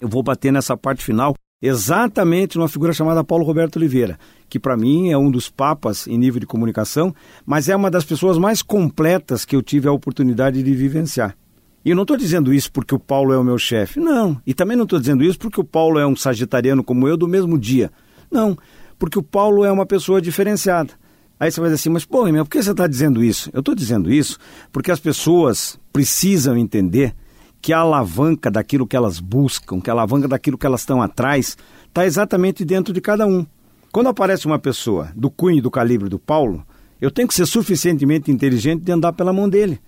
eu 0.00 0.06
vou 0.06 0.22
bater 0.22 0.52
nessa 0.52 0.76
parte 0.76 1.02
final 1.02 1.34
exatamente 1.60 2.56
numa 2.56 2.68
figura 2.68 2.92
chamada 2.92 3.24
Paulo 3.24 3.44
Roberto 3.44 3.74
Oliveira, 3.74 4.16
que 4.48 4.60
para 4.60 4.76
mim 4.76 5.10
é 5.10 5.18
um 5.18 5.32
dos 5.32 5.50
papas 5.50 6.06
em 6.06 6.16
nível 6.16 6.38
de 6.38 6.46
comunicação, 6.46 7.12
mas 7.44 7.68
é 7.68 7.74
uma 7.74 7.90
das 7.90 8.04
pessoas 8.04 8.38
mais 8.38 8.62
completas 8.62 9.44
que 9.44 9.56
eu 9.56 9.62
tive 9.62 9.88
a 9.88 9.92
oportunidade 9.92 10.62
de 10.62 10.74
vivenciar. 10.76 11.36
E 11.84 11.90
eu 11.90 11.96
não 11.96 12.04
estou 12.04 12.16
dizendo 12.16 12.54
isso 12.54 12.70
porque 12.70 12.94
o 12.94 13.00
Paulo 13.00 13.32
é 13.32 13.36
o 13.36 13.42
meu 13.42 13.58
chefe, 13.58 13.98
não. 13.98 14.40
E 14.46 14.54
também 14.54 14.76
não 14.76 14.84
estou 14.84 15.00
dizendo 15.00 15.24
isso 15.24 15.40
porque 15.40 15.60
o 15.60 15.64
Paulo 15.64 15.98
é 15.98 16.06
um 16.06 16.14
sagitariano 16.14 16.84
como 16.84 17.08
eu 17.08 17.16
do 17.16 17.26
mesmo 17.26 17.58
dia. 17.58 17.90
Não, 18.30 18.56
porque 18.98 19.18
o 19.18 19.22
Paulo 19.22 19.64
é 19.64 19.70
uma 19.70 19.86
pessoa 19.86 20.20
diferenciada. 20.20 20.92
Aí 21.40 21.50
você 21.50 21.60
vai 21.60 21.70
dizer 21.70 21.80
assim, 21.80 21.90
mas 21.90 22.04
pô, 22.04 22.24
meu, 22.24 22.44
por 22.44 22.50
que 22.50 22.62
você 22.62 22.72
está 22.72 22.86
dizendo 22.86 23.22
isso? 23.22 23.48
Eu 23.52 23.60
estou 23.60 23.74
dizendo 23.74 24.12
isso 24.12 24.38
porque 24.72 24.90
as 24.90 24.98
pessoas 24.98 25.78
precisam 25.92 26.56
entender 26.56 27.14
que 27.60 27.72
a 27.72 27.78
alavanca 27.78 28.50
daquilo 28.50 28.86
que 28.86 28.96
elas 28.96 29.20
buscam, 29.20 29.80
que 29.80 29.88
a 29.90 29.92
alavanca 29.92 30.26
daquilo 30.26 30.58
que 30.58 30.66
elas 30.66 30.80
estão 30.80 31.00
atrás, 31.00 31.56
está 31.86 32.04
exatamente 32.04 32.64
dentro 32.64 32.92
de 32.92 33.00
cada 33.00 33.26
um. 33.26 33.46
Quando 33.92 34.08
aparece 34.08 34.46
uma 34.46 34.58
pessoa 34.58 35.10
do 35.14 35.30
cunho 35.30 35.58
e 35.58 35.60
do 35.60 35.70
calibre 35.70 36.08
do 36.08 36.18
Paulo, 36.18 36.64
eu 37.00 37.10
tenho 37.10 37.28
que 37.28 37.34
ser 37.34 37.46
suficientemente 37.46 38.30
inteligente 38.30 38.82
de 38.82 38.92
andar 38.92 39.12
pela 39.12 39.32
mão 39.32 39.48
dele. 39.48 39.80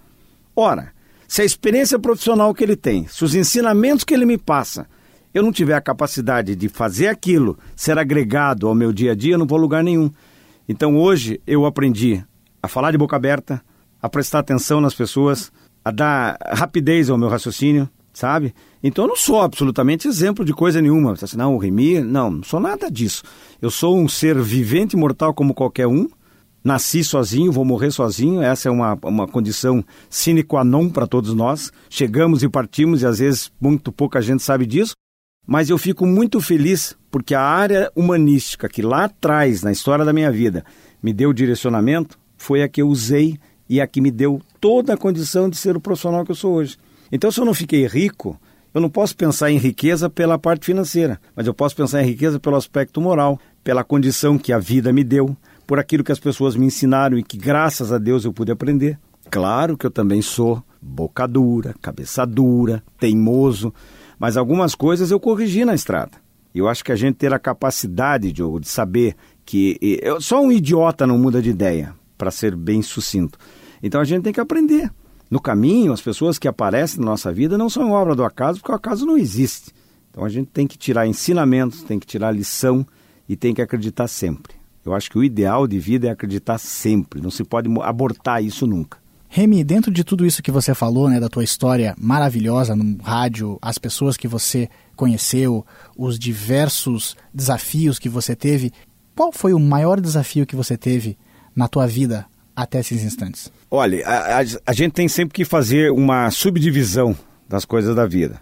Ora, 0.55 0.93
se 1.26 1.43
a 1.43 1.45
experiência 1.45 1.99
profissional 1.99 2.55
que 2.55 2.64
ele 2.64 2.76
tem, 2.76 3.07
se 3.07 3.25
os 3.25 3.35
ensinamentos 3.35 4.05
que 4.05 4.14
ele 4.14 4.25
me 4.25 4.38
passa, 4.38 4.87
eu 5.33 5.43
não 5.43 5.53
tiver 5.53 5.75
a 5.75 5.81
capacidade 5.81 6.57
de 6.57 6.69
fazer 6.69 7.09
aquilo 7.09 7.59
ser 7.77 7.99
agregado 7.99 8.67
ao 8.67 8.75
meu 8.75 8.93
dia 8.93 9.13
a 9.13 9.15
dia, 9.15 9.35
eu 9.35 9.39
não 9.39 9.47
vou 9.47 9.59
a 9.59 9.61
lugar 9.61 9.85
nenhum. 9.85 10.11
Então 10.69 10.97
hoje 10.97 11.41
eu 11.47 11.67
aprendi 11.67 12.25
a 12.63 12.69
falar 12.69 12.91
de 12.91 12.99
boca 12.99 13.17
aberta, 13.17 13.63
a 14.03 14.09
prestar 14.09 14.41
atenção 14.41 14.81
nas 14.81 14.95
pessoas, 14.95 15.53
a 15.85 15.91
dar 15.91 16.39
rapidez 16.53 17.09
ao 17.11 17.19
meu 17.19 17.29
raciocínio, 17.29 17.89
sabe? 18.13 18.55
Então 18.83 19.05
eu 19.05 19.09
não 19.09 19.17
sou 19.17 19.41
absolutamente 19.41 20.09
exemplo 20.09 20.45
de 20.45 20.53
coisa 20.53 20.81
nenhuma. 20.81 21.13
Assim, 21.13 21.37
não, 21.37 21.55
o 21.55 21.59
Remy, 21.59 22.01
não, 22.01 22.31
não 22.31 22.43
sou 22.43 22.61
nada 22.61 22.91
disso. 22.91 23.23
Eu 23.61 23.71
sou 23.71 23.99
um 23.99 24.09
ser 24.09 24.41
vivente 24.41 24.97
mortal 24.97 25.35
como 25.35 25.55
qualquer 25.55 25.87
um. 25.87 26.09
Nasci 26.63 27.03
sozinho, 27.03 27.51
vou 27.51 27.65
morrer 27.65 27.91
sozinho. 27.91 28.43
Essa 28.43 28.69
é 28.69 28.73
uma, 28.73 28.99
uma 29.03 29.27
condição 29.27 29.83
sine 30.11 30.43
qua 30.43 30.63
non 30.63 30.91
para 30.91 31.07
todos 31.07 31.33
nós. 31.35 31.73
Chegamos 31.89 32.43
e 32.43 32.49
partimos 32.49 33.03
e 33.03 33.07
às 33.07 33.19
vezes 33.19 33.51
muito 33.61 33.91
pouca 33.91 34.21
gente 34.21 34.43
sabe 34.43 34.67
disso. 34.67 34.93
Mas 35.50 35.69
eu 35.69 35.76
fico 35.76 36.07
muito 36.07 36.40
feliz 36.40 36.97
porque 37.11 37.35
a 37.35 37.42
área 37.42 37.90
humanística 37.97 38.69
que 38.69 38.83
lá 38.83 39.07
atrás, 39.07 39.64
na 39.64 39.73
história 39.73 40.04
da 40.04 40.12
minha 40.12 40.30
vida, 40.30 40.64
me 41.02 41.12
deu 41.12 41.33
direcionamento, 41.33 42.16
foi 42.37 42.62
a 42.62 42.69
que 42.69 42.80
eu 42.80 42.87
usei 42.87 43.37
e 43.69 43.80
a 43.80 43.87
que 43.88 44.00
me 44.00 44.12
deu 44.12 44.40
toda 44.61 44.95
a 44.95 44.97
condição 44.97 45.50
de 45.50 45.57
ser 45.57 45.76
o 45.76 45.80
profissional 45.80 46.25
que 46.25 46.30
eu 46.30 46.37
sou 46.37 46.54
hoje. 46.54 46.76
Então, 47.11 47.33
se 47.33 47.40
eu 47.40 47.45
não 47.45 47.52
fiquei 47.52 47.85
rico, 47.85 48.40
eu 48.73 48.80
não 48.80 48.88
posso 48.88 49.16
pensar 49.16 49.50
em 49.50 49.59
riqueza 49.59 50.09
pela 50.09 50.38
parte 50.38 50.66
financeira, 50.66 51.21
mas 51.35 51.49
eu 51.49 51.52
posso 51.52 51.75
pensar 51.75 52.00
em 52.00 52.07
riqueza 52.07 52.38
pelo 52.38 52.54
aspecto 52.54 53.00
moral, 53.00 53.37
pela 53.64 53.83
condição 53.83 54.38
que 54.38 54.52
a 54.52 54.59
vida 54.61 54.92
me 54.92 55.02
deu, 55.02 55.37
por 55.66 55.80
aquilo 55.80 56.04
que 56.04 56.12
as 56.12 56.21
pessoas 56.21 56.54
me 56.54 56.66
ensinaram 56.66 57.19
e 57.19 57.25
que, 57.25 57.37
graças 57.37 57.92
a 57.92 57.99
Deus, 57.99 58.25
eu 58.25 58.33
pude 58.33 58.52
aprender. 58.52 58.97
Claro 59.28 59.76
que 59.76 59.85
eu 59.85 59.90
também 59.90 60.23
sou 60.23 60.62
boca 60.80 61.26
dura, 61.26 61.75
cabeça 61.83 62.25
dura, 62.25 62.85
teimoso, 63.00 63.75
mas 64.21 64.37
algumas 64.37 64.75
coisas 64.75 65.11
eu 65.11 65.19
corrigi 65.19 65.65
na 65.65 65.75
estrada. 65.75 66.12
Eu 66.55 66.69
acho 66.69 66.85
que 66.85 66.93
a 66.93 66.97
gente 66.97 67.15
ter 67.15 67.33
a 67.33 67.39
capacidade, 67.39 68.31
Diogo, 68.31 68.61
de 68.61 68.69
saber 68.69 69.17
que 69.47 69.79
eu, 70.03 70.21
só 70.21 70.43
um 70.43 70.53
idiota 70.53 71.07
não 71.07 71.17
muda 71.17 71.41
de 71.41 71.49
ideia, 71.49 71.95
para 72.19 72.31
ser 72.31 72.55
bem 72.55 72.83
sucinto. 72.83 73.39
Então 73.83 73.99
a 73.99 74.05
gente 74.05 74.23
tem 74.23 74.33
que 74.33 74.41
aprender. 74.41 74.93
No 75.31 75.41
caminho, 75.41 75.93
as 75.93 76.03
pessoas 76.03 76.39
que 76.39 76.47
aparecem 76.47 77.00
na 77.00 77.07
nossa 77.07 77.33
vida 77.33 77.57
não 77.57 77.71
são 77.71 77.93
obra 77.93 78.15
do 78.15 78.25
acaso, 78.25 78.59
porque 78.59 78.73
o 78.73 78.75
acaso 78.75 79.07
não 79.07 79.17
existe. 79.17 79.73
Então 80.11 80.23
a 80.23 80.29
gente 80.29 80.49
tem 80.49 80.67
que 80.67 80.77
tirar 80.77 81.07
ensinamentos, 81.07 81.83
tem 81.83 81.99
que 81.99 82.07
tirar 82.07 82.31
lição 82.31 82.85
e 83.27 83.37
tem 83.37 83.55
que 83.55 83.62
acreditar 83.62 84.07
sempre. 84.07 84.55
Eu 84.85 84.93
acho 84.93 85.09
que 85.09 85.19
o 85.19 85.25
ideal 85.25 85.67
de 85.67 85.79
vida 85.79 86.09
é 86.09 86.11
acreditar 86.11 86.59
sempre, 86.59 87.23
não 87.23 87.31
se 87.31 87.45
pode 87.45 87.71
abortar 87.81 88.45
isso 88.45 88.67
nunca. 88.67 88.99
Remy, 89.33 89.63
dentro 89.63 89.93
de 89.93 90.03
tudo 90.03 90.27
isso 90.27 90.43
que 90.43 90.51
você 90.51 90.75
falou, 90.75 91.09
né, 91.09 91.21
da 91.21 91.29
tua 91.29 91.45
história 91.45 91.95
maravilhosa 91.97 92.75
no 92.75 93.01
rádio, 93.01 93.61
as 93.63 93.79
pessoas 93.79 94.17
que 94.17 94.27
você 94.27 94.69
conheceu, 94.97 95.65
os 95.97 96.19
diversos 96.19 97.17
desafios 97.33 97.97
que 97.97 98.09
você 98.09 98.35
teve, 98.35 98.73
qual 99.15 99.31
foi 99.31 99.55
o 99.55 99.61
maior 99.61 100.01
desafio 100.01 100.45
que 100.45 100.57
você 100.57 100.77
teve 100.77 101.17
na 101.55 101.69
tua 101.69 101.87
vida 101.87 102.27
até 102.57 102.81
esses 102.81 103.05
instantes? 103.05 103.53
Olha, 103.71 104.05
a, 104.05 104.41
a, 104.41 104.45
a 104.67 104.73
gente 104.73 104.95
tem 104.95 105.07
sempre 105.07 105.33
que 105.33 105.45
fazer 105.45 105.93
uma 105.93 106.29
subdivisão 106.33 107.17
das 107.49 107.65
coisas 107.65 107.95
da 107.95 108.07
vida. 108.07 108.41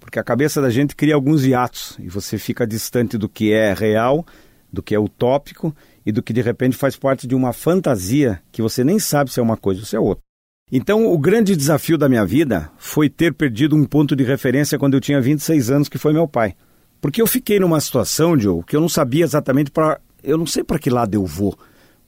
Porque 0.00 0.18
a 0.18 0.24
cabeça 0.24 0.62
da 0.62 0.70
gente 0.70 0.96
cria 0.96 1.14
alguns 1.14 1.44
hiatos 1.44 1.94
e 2.00 2.08
você 2.08 2.38
fica 2.38 2.66
distante 2.66 3.18
do 3.18 3.28
que 3.28 3.52
é 3.52 3.74
real, 3.74 4.24
do 4.72 4.82
que 4.82 4.94
é 4.94 4.98
utópico 4.98 5.76
e 6.04 6.12
do 6.12 6.22
que 6.22 6.32
de 6.32 6.40
repente 6.40 6.76
faz 6.76 6.96
parte 6.96 7.26
de 7.26 7.34
uma 7.34 7.52
fantasia 7.52 8.40
que 8.50 8.62
você 8.62 8.82
nem 8.82 8.98
sabe 8.98 9.32
se 9.32 9.40
é 9.40 9.42
uma 9.42 9.56
coisa 9.56 9.80
ou 9.80 9.86
se 9.86 9.96
é 9.96 10.00
outra. 10.00 10.22
Então, 10.70 11.06
o 11.06 11.18
grande 11.18 11.54
desafio 11.54 11.98
da 11.98 12.08
minha 12.08 12.24
vida 12.24 12.70
foi 12.78 13.10
ter 13.10 13.34
perdido 13.34 13.76
um 13.76 13.84
ponto 13.84 14.16
de 14.16 14.24
referência 14.24 14.78
quando 14.78 14.94
eu 14.94 15.00
tinha 15.00 15.20
26 15.20 15.70
anos, 15.70 15.88
que 15.88 15.98
foi 15.98 16.14
meu 16.14 16.26
pai. 16.26 16.54
Porque 16.98 17.20
eu 17.20 17.26
fiquei 17.26 17.60
numa 17.60 17.80
situação, 17.80 18.38
Joe, 18.38 18.62
que 18.64 18.74
eu 18.74 18.80
não 18.80 18.88
sabia 18.88 19.24
exatamente 19.24 19.70
para. 19.70 20.00
Eu 20.22 20.38
não 20.38 20.46
sei 20.46 20.64
para 20.64 20.78
que 20.78 20.88
lado 20.88 21.14
eu 21.14 21.26
vou. 21.26 21.58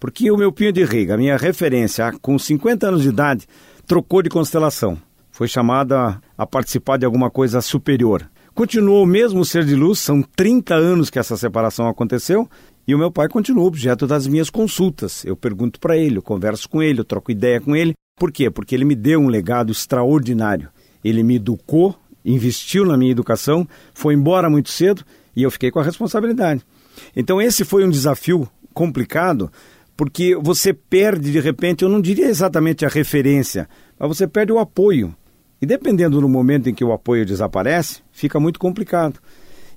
Porque 0.01 0.31
o 0.31 0.37
meu 0.37 0.51
pinho 0.51 0.73
de 0.73 0.85
riga, 0.85 1.15
a 1.15 1.19
minha 1.19 1.37
referência, 1.37 2.13
com 2.23 2.39
50 2.39 2.89
anos 2.89 3.03
de 3.03 3.09
idade, 3.09 3.47
trocou 3.87 4.23
de 4.23 4.31
constelação. 4.31 4.97
Foi 5.31 5.49
chamada 5.49 6.21
a 6.39 6.47
participar 6.47 6.97
de 6.97 7.05
alguma 7.05 7.29
coisa 7.29 7.61
superior. 7.61 8.31
Continuou 8.55 9.03
o 9.03 9.07
mesmo 9.07 9.45
ser 9.45 9.65
de 9.65 9.75
luz, 9.75 9.99
são 9.99 10.23
30 10.23 10.75
anos 10.75 11.11
que 11.11 11.19
essa 11.19 11.37
separação 11.37 11.89
aconteceu, 11.89 12.49
e 12.87 12.95
o 12.95 12.99
meu 12.99 13.11
pai 13.11 13.29
continua 13.29 13.65
objeto 13.65 14.07
das 14.07 14.27
minhas 14.27 14.51
consultas. 14.51 15.25
Eu 15.25 15.37
pergunto 15.37 15.81
para 15.81 15.97
ele, 15.97 16.19
eu 16.19 16.23
converso 16.23 16.69
com 16.69 16.83
ele, 16.83 17.01
eu 17.01 17.05
troco 17.05 17.31
ideia 17.31 17.61
com 17.61 17.75
ele. 17.75 17.95
Por 18.19 18.31
quê? 18.31 18.51
Porque 18.51 18.75
ele 18.75 18.85
me 18.85 18.95
deu 18.95 19.21
um 19.21 19.29
legado 19.29 19.73
extraordinário. 19.73 20.69
Ele 21.03 21.23
me 21.23 21.37
educou, 21.37 21.95
investiu 22.25 22.85
na 22.85 22.97
minha 22.97 23.13
educação, 23.13 23.67
foi 23.93 24.15
embora 24.15 24.49
muito 24.49 24.71
cedo 24.71 25.05
e 25.35 25.43
eu 25.43 25.51
fiquei 25.51 25.71
com 25.71 25.81
a 25.81 25.83
responsabilidade. 25.83 26.63
Então, 27.17 27.41
esse 27.41 27.65
foi 27.65 27.85
um 27.85 27.91
desafio 27.91 28.49
complicado, 28.73 29.51
porque 29.97 30.37
você 30.37 30.73
perde 30.73 31.33
de 31.33 31.41
repente, 31.41 31.83
eu 31.83 31.89
não 31.89 32.01
diria 32.01 32.27
exatamente 32.27 32.85
a 32.85 32.89
referência, 32.89 33.69
mas 33.99 34.09
você 34.09 34.27
perde 34.27 34.53
o 34.53 34.59
apoio. 34.59 35.15
E 35.61 35.67
dependendo 35.67 36.21
do 36.21 36.29
momento 36.29 36.69
em 36.69 36.75
que 36.75 36.85
o 36.85 36.93
apoio 36.93 37.25
desaparece, 37.25 38.03
fica 38.13 38.39
muito 38.39 38.59
complicado. 38.59 39.19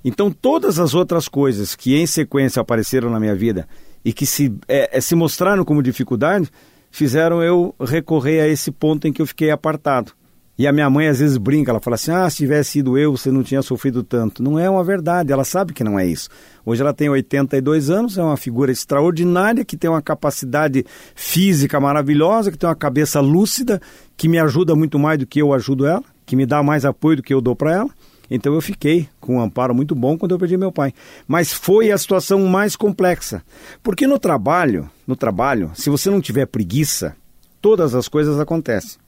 Então, 0.04 0.30
todas 0.30 0.78
as 0.78 0.94
outras 0.94 1.28
coisas 1.28 1.74
que 1.74 1.96
em 1.96 2.06
sequência 2.06 2.60
apareceram 2.60 3.10
na 3.10 3.20
minha 3.20 3.34
vida 3.34 3.68
e 4.04 4.12
que 4.12 4.26
se, 4.26 4.54
é, 4.68 4.96
é, 4.96 5.00
se 5.00 5.14
mostraram 5.14 5.64
como 5.64 5.82
dificuldade, 5.82 6.48
fizeram 6.90 7.42
eu 7.42 7.74
recorrer 7.80 8.40
a 8.40 8.48
esse 8.48 8.70
ponto 8.70 9.06
em 9.06 9.12
que 9.12 9.20
eu 9.20 9.26
fiquei 9.26 9.50
apartado. 9.50 10.12
E 10.58 10.66
a 10.66 10.72
minha 10.72 10.90
mãe 10.90 11.06
às 11.06 11.20
vezes 11.20 11.36
brinca, 11.36 11.70
ela 11.70 11.78
fala 11.78 11.94
assim: 11.94 12.10
ah, 12.10 12.28
se 12.28 12.38
tivesse 12.38 12.72
sido 12.72 12.98
eu, 12.98 13.16
você 13.16 13.30
não 13.30 13.44
tinha 13.44 13.62
sofrido 13.62 14.02
tanto. 14.02 14.42
Não 14.42 14.58
é 14.58 14.68
uma 14.68 14.82
verdade, 14.82 15.32
ela 15.32 15.44
sabe 15.44 15.72
que 15.72 15.84
não 15.84 15.96
é 15.96 16.04
isso. 16.04 16.28
Hoje 16.66 16.82
ela 16.82 16.92
tem 16.92 17.08
82 17.08 17.90
anos, 17.90 18.18
é 18.18 18.22
uma 18.22 18.36
figura 18.36 18.72
extraordinária, 18.72 19.64
que 19.64 19.76
tem 19.76 19.88
uma 19.88 20.02
capacidade 20.02 20.84
física 21.14 21.78
maravilhosa, 21.78 22.50
que 22.50 22.58
tem 22.58 22.68
uma 22.68 22.74
cabeça 22.74 23.20
lúcida, 23.20 23.80
que 24.16 24.28
me 24.28 24.36
ajuda 24.36 24.74
muito 24.74 24.98
mais 24.98 25.16
do 25.20 25.26
que 25.26 25.40
eu 25.40 25.54
ajudo 25.54 25.86
ela, 25.86 26.02
que 26.26 26.34
me 26.34 26.44
dá 26.44 26.60
mais 26.60 26.84
apoio 26.84 27.18
do 27.18 27.22
que 27.22 27.32
eu 27.32 27.40
dou 27.40 27.54
para 27.54 27.72
ela. 27.72 27.90
Então 28.30 28.54
eu 28.54 28.60
fiquei 28.60 29.08
com 29.20 29.36
um 29.36 29.40
amparo 29.40 29.74
muito 29.74 29.94
bom 29.94 30.18
quando 30.18 30.32
eu 30.32 30.38
perdi 30.38 30.56
meu 30.56 30.72
pai. 30.72 30.92
Mas 31.26 31.52
foi 31.52 31.90
a 31.90 31.98
situação 31.98 32.46
mais 32.46 32.76
complexa. 32.76 33.42
Porque 33.82 34.06
no 34.06 34.18
trabalho, 34.18 34.90
no 35.06 35.16
trabalho, 35.16 35.70
se 35.74 35.88
você 35.88 36.10
não 36.10 36.20
tiver 36.20 36.46
preguiça, 36.46 37.16
todas 37.60 37.94
as 37.94 38.08
coisas 38.08 38.38
acontecem. 38.38 38.98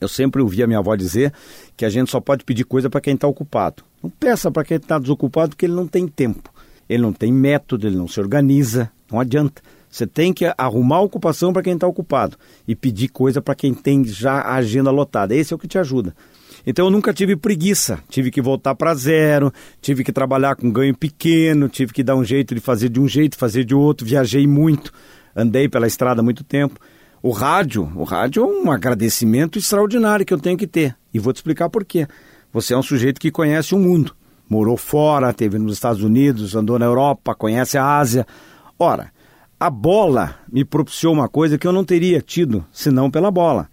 Eu 0.00 0.08
sempre 0.08 0.40
ouvi 0.40 0.62
a 0.62 0.66
minha 0.66 0.78
avó 0.78 0.96
dizer 0.96 1.32
que 1.76 1.84
a 1.84 1.90
gente 1.90 2.10
só 2.10 2.20
pode 2.20 2.44
pedir 2.44 2.64
coisa 2.64 2.88
para 2.88 3.00
quem 3.00 3.14
está 3.14 3.28
ocupado. 3.28 3.82
Não 4.02 4.08
peça 4.08 4.50
para 4.50 4.64
quem 4.64 4.78
está 4.78 4.98
desocupado 4.98 5.50
porque 5.50 5.66
ele 5.66 5.74
não 5.74 5.86
tem 5.86 6.08
tempo. 6.08 6.50
Ele 6.88 7.02
não 7.02 7.12
tem 7.12 7.32
método, 7.32 7.86
ele 7.86 7.96
não 7.96 8.08
se 8.08 8.18
organiza. 8.18 8.90
Não 9.10 9.20
adianta. 9.20 9.62
Você 9.90 10.06
tem 10.06 10.32
que 10.32 10.50
arrumar 10.56 11.00
ocupação 11.00 11.52
para 11.52 11.62
quem 11.62 11.74
está 11.74 11.86
ocupado 11.86 12.36
e 12.66 12.76
pedir 12.76 13.08
coisa 13.08 13.42
para 13.42 13.56
quem 13.56 13.74
tem 13.74 14.04
já 14.04 14.40
a 14.40 14.54
agenda 14.54 14.90
lotada. 14.90 15.34
Esse 15.34 15.52
é 15.52 15.56
o 15.56 15.58
que 15.58 15.68
te 15.68 15.78
ajuda. 15.78 16.14
Então 16.66 16.86
eu 16.86 16.90
nunca 16.90 17.12
tive 17.12 17.36
preguiça, 17.36 17.98
tive 18.08 18.30
que 18.30 18.40
voltar 18.40 18.74
para 18.74 18.94
zero, 18.94 19.52
tive 19.80 20.04
que 20.04 20.12
trabalhar 20.12 20.56
com 20.56 20.70
ganho 20.70 20.96
pequeno, 20.96 21.68
tive 21.68 21.92
que 21.92 22.02
dar 22.02 22.16
um 22.16 22.24
jeito 22.24 22.54
de 22.54 22.60
fazer 22.60 22.88
de 22.88 23.00
um 23.00 23.08
jeito, 23.08 23.36
fazer 23.36 23.64
de 23.64 23.74
outro, 23.74 24.06
viajei 24.06 24.46
muito, 24.46 24.92
andei 25.34 25.68
pela 25.68 25.86
estrada 25.86 26.22
muito 26.22 26.44
tempo. 26.44 26.78
O 27.22 27.30
rádio, 27.30 27.90
o 27.96 28.04
rádio 28.04 28.42
é 28.42 28.46
um 28.46 28.70
agradecimento 28.70 29.58
extraordinário 29.58 30.24
que 30.24 30.32
eu 30.32 30.38
tenho 30.38 30.56
que 30.56 30.66
ter. 30.66 30.96
E 31.12 31.18
vou 31.18 31.32
te 31.32 31.36
explicar 31.36 31.68
por 31.68 31.84
quê. 31.84 32.06
Você 32.52 32.72
é 32.72 32.76
um 32.76 32.82
sujeito 32.82 33.20
que 33.20 33.30
conhece 33.30 33.74
o 33.74 33.78
mundo. 33.78 34.16
Morou 34.48 34.76
fora, 34.76 35.32
teve 35.32 35.58
nos 35.58 35.74
Estados 35.74 36.02
Unidos, 36.02 36.56
andou 36.56 36.78
na 36.78 36.86
Europa, 36.86 37.34
conhece 37.34 37.76
a 37.76 37.98
Ásia. 37.98 38.26
Ora, 38.78 39.12
a 39.58 39.68
bola 39.68 40.36
me 40.50 40.64
propiciou 40.64 41.12
uma 41.12 41.28
coisa 41.28 41.58
que 41.58 41.66
eu 41.66 41.72
não 41.72 41.84
teria 41.84 42.22
tido 42.22 42.64
senão 42.72 43.10
pela 43.10 43.30
bola. 43.30 43.68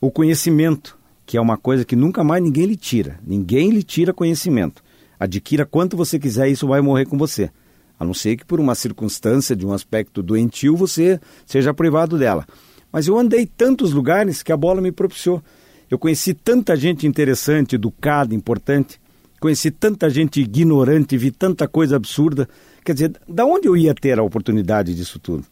O 0.00 0.10
conhecimento, 0.10 0.98
que 1.30 1.36
é 1.36 1.40
uma 1.40 1.56
coisa 1.56 1.84
que 1.84 1.94
nunca 1.94 2.24
mais 2.24 2.42
ninguém 2.42 2.66
lhe 2.66 2.74
tira. 2.74 3.20
Ninguém 3.24 3.70
lhe 3.70 3.84
tira 3.84 4.12
conhecimento. 4.12 4.82
Adquira 5.16 5.64
quanto 5.64 5.96
você 5.96 6.18
quiser 6.18 6.48
isso 6.48 6.66
vai 6.66 6.80
morrer 6.80 7.06
com 7.06 7.16
você. 7.16 7.52
A 7.96 8.04
não 8.04 8.12
ser 8.12 8.36
que 8.36 8.44
por 8.44 8.58
uma 8.58 8.74
circunstância 8.74 9.54
de 9.54 9.64
um 9.64 9.72
aspecto 9.72 10.24
doentio 10.24 10.76
você 10.76 11.20
seja 11.46 11.72
privado 11.72 12.18
dela. 12.18 12.44
Mas 12.90 13.06
eu 13.06 13.16
andei 13.16 13.46
tantos 13.46 13.92
lugares 13.92 14.42
que 14.42 14.50
a 14.50 14.56
bola 14.56 14.80
me 14.80 14.90
propiciou. 14.90 15.40
Eu 15.88 16.00
conheci 16.00 16.34
tanta 16.34 16.74
gente 16.74 17.06
interessante, 17.06 17.76
educada, 17.76 18.34
importante. 18.34 19.00
Conheci 19.38 19.70
tanta 19.70 20.10
gente 20.10 20.40
ignorante, 20.40 21.16
vi 21.16 21.30
tanta 21.30 21.68
coisa 21.68 21.94
absurda. 21.94 22.48
Quer 22.84 22.94
dizer, 22.94 23.12
da 23.28 23.46
onde 23.46 23.68
eu 23.68 23.76
ia 23.76 23.94
ter 23.94 24.18
a 24.18 24.24
oportunidade 24.24 24.96
disso 24.96 25.20
tudo? 25.20 25.44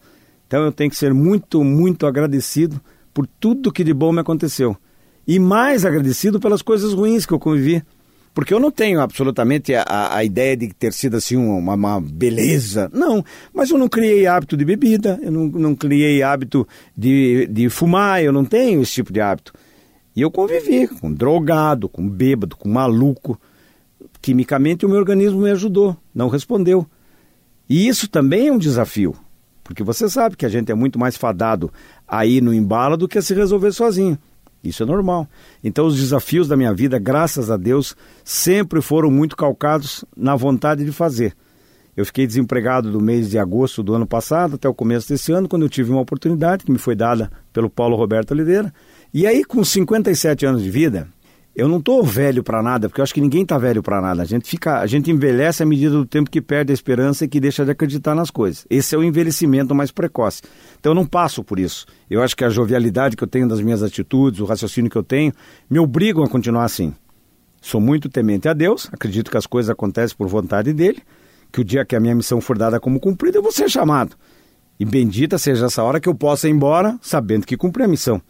Então 0.45 0.65
eu 0.65 0.73
tenho 0.73 0.91
que 0.91 0.97
ser 0.97 1.15
muito, 1.15 1.63
muito 1.63 2.05
agradecido 2.05 2.81
por 3.15 3.29
tudo 3.29 3.71
que 3.71 3.85
de 3.85 3.95
bom 3.95 4.11
me 4.11 4.19
aconteceu. 4.19 4.77
E 5.29 5.39
mais 5.39 5.85
agradecido 5.85 6.41
pelas 6.41 6.63
coisas 6.63 6.95
ruins 6.95 7.27
que 7.27 7.35
eu 7.35 7.39
convivi. 7.39 7.85
Porque 8.33 8.55
eu 8.55 8.61
não 8.61 8.71
tenho 8.71 9.01
absolutamente 9.01 9.75
a, 9.75 10.15
a 10.15 10.25
ideia 10.25 10.57
de 10.57 10.73
ter 10.73 10.93
sido 10.93 11.19
assim 11.19 11.37
uma, 11.37 11.75
uma, 11.75 12.01
beleza. 12.01 12.91
Não, 12.95 13.23
mas 13.53 13.69
eu 13.69 13.77
não 13.77 13.89
criei 13.89 14.27
hábito 14.27 14.57
de 14.57 14.65
bebida, 14.65 15.19
eu 15.21 15.31
não, 15.31 15.47
não 15.49 15.75
criei 15.75 16.23
hábito 16.23 16.67
de, 16.97 17.47
de 17.49 17.69
fumar, 17.69 18.23
eu 18.23 18.33
não 18.33 18.45
tenho 18.45 18.81
esse 18.81 18.93
tipo 18.93 19.13
de 19.13 19.21
hábito. 19.21 19.53
E 20.17 20.23
eu 20.23 20.31
convivi 20.31 20.89
com 20.89 21.13
drogado, 21.13 21.89
com 21.89 22.09
bêbado, 22.09 22.57
com 22.57 22.69
maluco. 22.69 23.39
Quimicamente 24.23 24.87
o 24.87 24.89
meu 24.89 24.99
organismo 24.99 25.43
me 25.43 25.51
ajudou, 25.51 25.97
não 26.15 26.29
respondeu. 26.29 26.87
E 27.69 27.87
isso 27.87 28.09
também 28.09 28.49
é 28.49 28.53
um 28.53 28.59
desafio, 28.59 29.15
porque 29.63 29.83
você 29.83 30.09
sabe 30.09 30.37
que 30.37 30.47
a 30.47 30.49
gente 30.49 30.73
é 30.73 30.75
muito 30.75 30.99
mais 30.99 31.17
fadado 31.19 31.71
a 32.07 32.25
ir 32.25 32.41
no 32.41 32.55
embalo 32.55 32.97
do 32.97 33.07
que 33.07 33.19
a 33.19 33.23
se 33.23 33.35
resolver 33.35 33.73
sozinho. 33.73 34.19
Isso 34.63 34.83
é 34.83 34.87
normal. 34.87 35.29
Então, 35.63 35.87
os 35.87 35.97
desafios 35.97 36.49
da 36.49 36.57
minha 36.57 36.75
vida, 36.75 36.99
graças 36.99 37.51
a 37.51 37.57
Deus, 37.57 37.97
sempre 38.25 38.81
foram 38.81 39.11
muito 39.11 39.37
calcados 39.37 40.05
na 40.17 40.35
vontade 40.35 40.85
de 40.85 40.93
fazer. 40.93 41.35
Eu 41.97 42.07
fiquei 42.07 42.27
desempregado 42.27 42.93
do 42.93 43.01
mês 43.01 43.29
de 43.29 43.39
agosto 43.39 43.83
do 43.83 43.93
ano 43.93 44.07
passado 44.07 44.55
até 44.55 44.69
o 44.69 44.75
começo 44.75 45.09
desse 45.09 45.33
ano, 45.33 45.49
quando 45.49 45.63
eu 45.63 45.69
tive 45.69 45.91
uma 45.91 46.01
oportunidade 46.01 46.65
que 46.65 46.71
me 46.71 46.79
foi 46.79 46.95
dada 46.95 47.31
pelo 47.53 47.69
Paulo 47.69 47.97
Roberto 47.97 48.31
Oliveira. 48.31 48.73
E 49.13 49.27
aí, 49.27 49.45
com 49.45 49.65
57 49.65 50.47
anos 50.47 50.63
de 50.63 50.71
vida, 50.71 51.09
eu 51.59 51.67
não 51.67 51.79
estou 51.79 52.05
velho 52.05 52.45
para 52.45 52.63
nada, 52.63 52.89
porque 52.89 53.01
eu 53.01 53.03
acho 53.03 53.13
que 53.13 53.21
ninguém 53.21 53.43
está 53.43 53.59
velho 53.59 53.83
para 53.83 54.01
nada. 54.01 54.23
A 54.23 54.25
gente 54.25 54.49
fica, 54.49 54.79
a 54.79 54.87
gente 54.87 55.11
envelhece 55.11 55.61
à 55.61 55.67
medida 55.67 55.91
do 55.91 56.07
tempo 56.07 56.31
que 56.31 56.41
perde 56.41 56.71
a 56.71 56.75
esperança 56.75 57.25
e 57.25 57.29
que 57.29 57.41
deixa 57.41 57.65
de 57.65 57.73
acreditar 57.73 58.15
nas 58.15 58.31
coisas. 58.31 58.65
Esse 58.71 58.95
é 58.95 58.99
o 58.99 59.03
envelhecimento 59.03 59.75
mais 59.75 59.91
precoce. 59.91 60.41
Então 60.79 60.93
eu 60.93 60.95
não 60.95 61.05
passo 61.05 61.43
por 61.43 61.59
isso. 61.59 61.85
Eu 62.09 62.23
acho 62.23 62.37
que 62.37 62.45
a 62.45 62.49
jovialidade 62.49 63.17
que 63.17 63.25
eu 63.25 63.27
tenho 63.27 63.49
das 63.49 63.61
minhas 63.61 63.83
atitudes, 63.83 64.39
o 64.39 64.45
raciocínio 64.45 64.89
que 64.89 64.97
eu 64.97 65.03
tenho, 65.03 65.33
me 65.69 65.81
obrigam 65.81 66.23
a 66.23 66.29
continuar 66.29 66.63
assim. 66.63 66.95
Sou 67.61 67.81
muito 67.81 68.09
temente 68.09 68.49
a 68.49 68.53
Deus, 68.53 68.89
acredito 68.93 69.29
que 69.29 69.37
as 69.37 69.45
coisas 69.45 69.69
acontecem 69.69 70.17
por 70.17 70.29
vontade 70.29 70.73
dele, 70.73 71.03
que 71.51 71.61
o 71.61 71.65
dia 71.65 71.85
que 71.85 71.97
a 71.97 72.01
minha 72.01 72.15
missão 72.15 72.41
for 72.41 72.57
dada 72.57 72.79
como 72.79 73.01
cumprida, 73.01 73.37
eu 73.37 73.43
vou 73.43 73.51
ser 73.51 73.69
chamado. 73.69 74.15
E 74.79 74.85
bendita 74.85 75.37
seja 75.37 75.67
essa 75.67 75.83
hora 75.83 75.99
que 75.99 76.09
eu 76.09 76.15
possa 76.15 76.47
ir 76.47 76.53
embora 76.53 76.97
sabendo 77.03 77.45
que 77.45 77.57
cumpri 77.57 77.83
a 77.83 77.89
missão. 77.89 78.23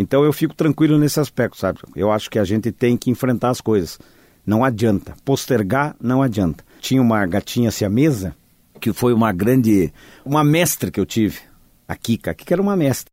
Então 0.00 0.24
eu 0.24 0.32
fico 0.32 0.54
tranquilo 0.54 0.96
nesse 0.96 1.20
aspecto, 1.20 1.58
sabe? 1.58 1.80
Eu 1.94 2.10
acho 2.10 2.30
que 2.30 2.38
a 2.38 2.44
gente 2.44 2.72
tem 2.72 2.96
que 2.96 3.10
enfrentar 3.10 3.50
as 3.50 3.60
coisas. 3.60 3.98
Não 4.46 4.64
adianta. 4.64 5.14
Postergar 5.26 5.94
não 6.00 6.22
adianta. 6.22 6.64
Tinha 6.80 7.02
uma 7.02 7.26
gatinha 7.26 7.70
siamesa 7.70 8.34
que 8.80 8.94
foi 8.94 9.12
uma 9.12 9.30
grande. 9.30 9.92
uma 10.24 10.42
mestra 10.42 10.90
que 10.90 10.98
eu 10.98 11.04
tive. 11.04 11.40
A 11.86 11.94
Kika. 11.94 12.30
A 12.30 12.34
Kika 12.34 12.54
era 12.54 12.62
uma 12.62 12.74
mestra. 12.74 13.10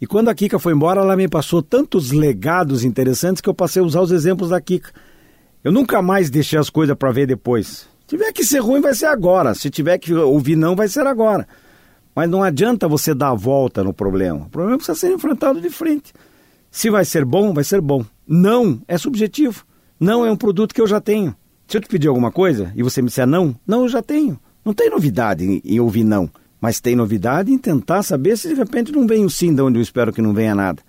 E 0.00 0.06
quando 0.06 0.28
a 0.28 0.34
Kika 0.34 0.60
foi 0.60 0.72
embora, 0.72 1.00
ela 1.00 1.16
me 1.16 1.26
passou 1.26 1.64
tantos 1.64 2.12
legados 2.12 2.84
interessantes 2.84 3.40
que 3.40 3.48
eu 3.48 3.54
passei 3.54 3.82
a 3.82 3.84
usar 3.84 4.00
os 4.00 4.12
exemplos 4.12 4.50
da 4.50 4.60
Kika. 4.60 4.92
Eu 5.64 5.72
nunca 5.72 6.00
mais 6.00 6.30
deixei 6.30 6.60
as 6.60 6.70
coisas 6.70 6.96
para 6.96 7.10
ver 7.10 7.26
depois. 7.26 7.88
Se 8.06 8.16
tiver 8.16 8.32
que 8.32 8.44
ser 8.44 8.60
ruim, 8.60 8.80
vai 8.80 8.94
ser 8.94 9.06
agora. 9.06 9.52
Se 9.52 9.68
tiver 9.68 9.98
que 9.98 10.14
ouvir 10.14 10.54
não, 10.54 10.76
vai 10.76 10.86
ser 10.86 11.08
agora. 11.08 11.48
Mas 12.14 12.28
não 12.28 12.42
adianta 12.42 12.88
você 12.88 13.14
dar 13.14 13.30
a 13.30 13.34
volta 13.34 13.84
no 13.84 13.92
problema. 13.92 14.46
O 14.46 14.50
problema 14.50 14.76
precisa 14.78 14.98
ser 14.98 15.12
enfrentado 15.12 15.60
de 15.60 15.70
frente. 15.70 16.12
Se 16.70 16.90
vai 16.90 17.04
ser 17.04 17.24
bom, 17.24 17.52
vai 17.52 17.64
ser 17.64 17.80
bom. 17.80 18.04
Não 18.26 18.80
é 18.86 18.96
subjetivo. 18.98 19.64
Não 19.98 20.24
é 20.24 20.30
um 20.30 20.36
produto 20.36 20.74
que 20.74 20.80
eu 20.80 20.86
já 20.86 21.00
tenho. 21.00 21.34
Se 21.66 21.76
eu 21.76 21.80
te 21.80 21.88
pedir 21.88 22.08
alguma 22.08 22.32
coisa 22.32 22.72
e 22.74 22.82
você 22.82 23.00
me 23.00 23.08
disser 23.08 23.26
não, 23.26 23.54
não, 23.66 23.82
eu 23.82 23.88
já 23.88 24.02
tenho. 24.02 24.38
Não 24.64 24.74
tem 24.74 24.90
novidade 24.90 25.44
em, 25.44 25.62
em 25.64 25.80
ouvir 25.80 26.04
não. 26.04 26.30
Mas 26.60 26.80
tem 26.80 26.94
novidade 26.94 27.52
em 27.52 27.58
tentar 27.58 28.02
saber 28.02 28.36
se 28.36 28.48
de 28.48 28.54
repente 28.54 28.92
não 28.92 29.06
vem 29.06 29.24
o 29.24 29.30
sim 29.30 29.54
de 29.54 29.62
onde 29.62 29.78
eu 29.78 29.82
espero 29.82 30.12
que 30.12 30.20
não 30.20 30.34
venha 30.34 30.54
nada. 30.54 30.82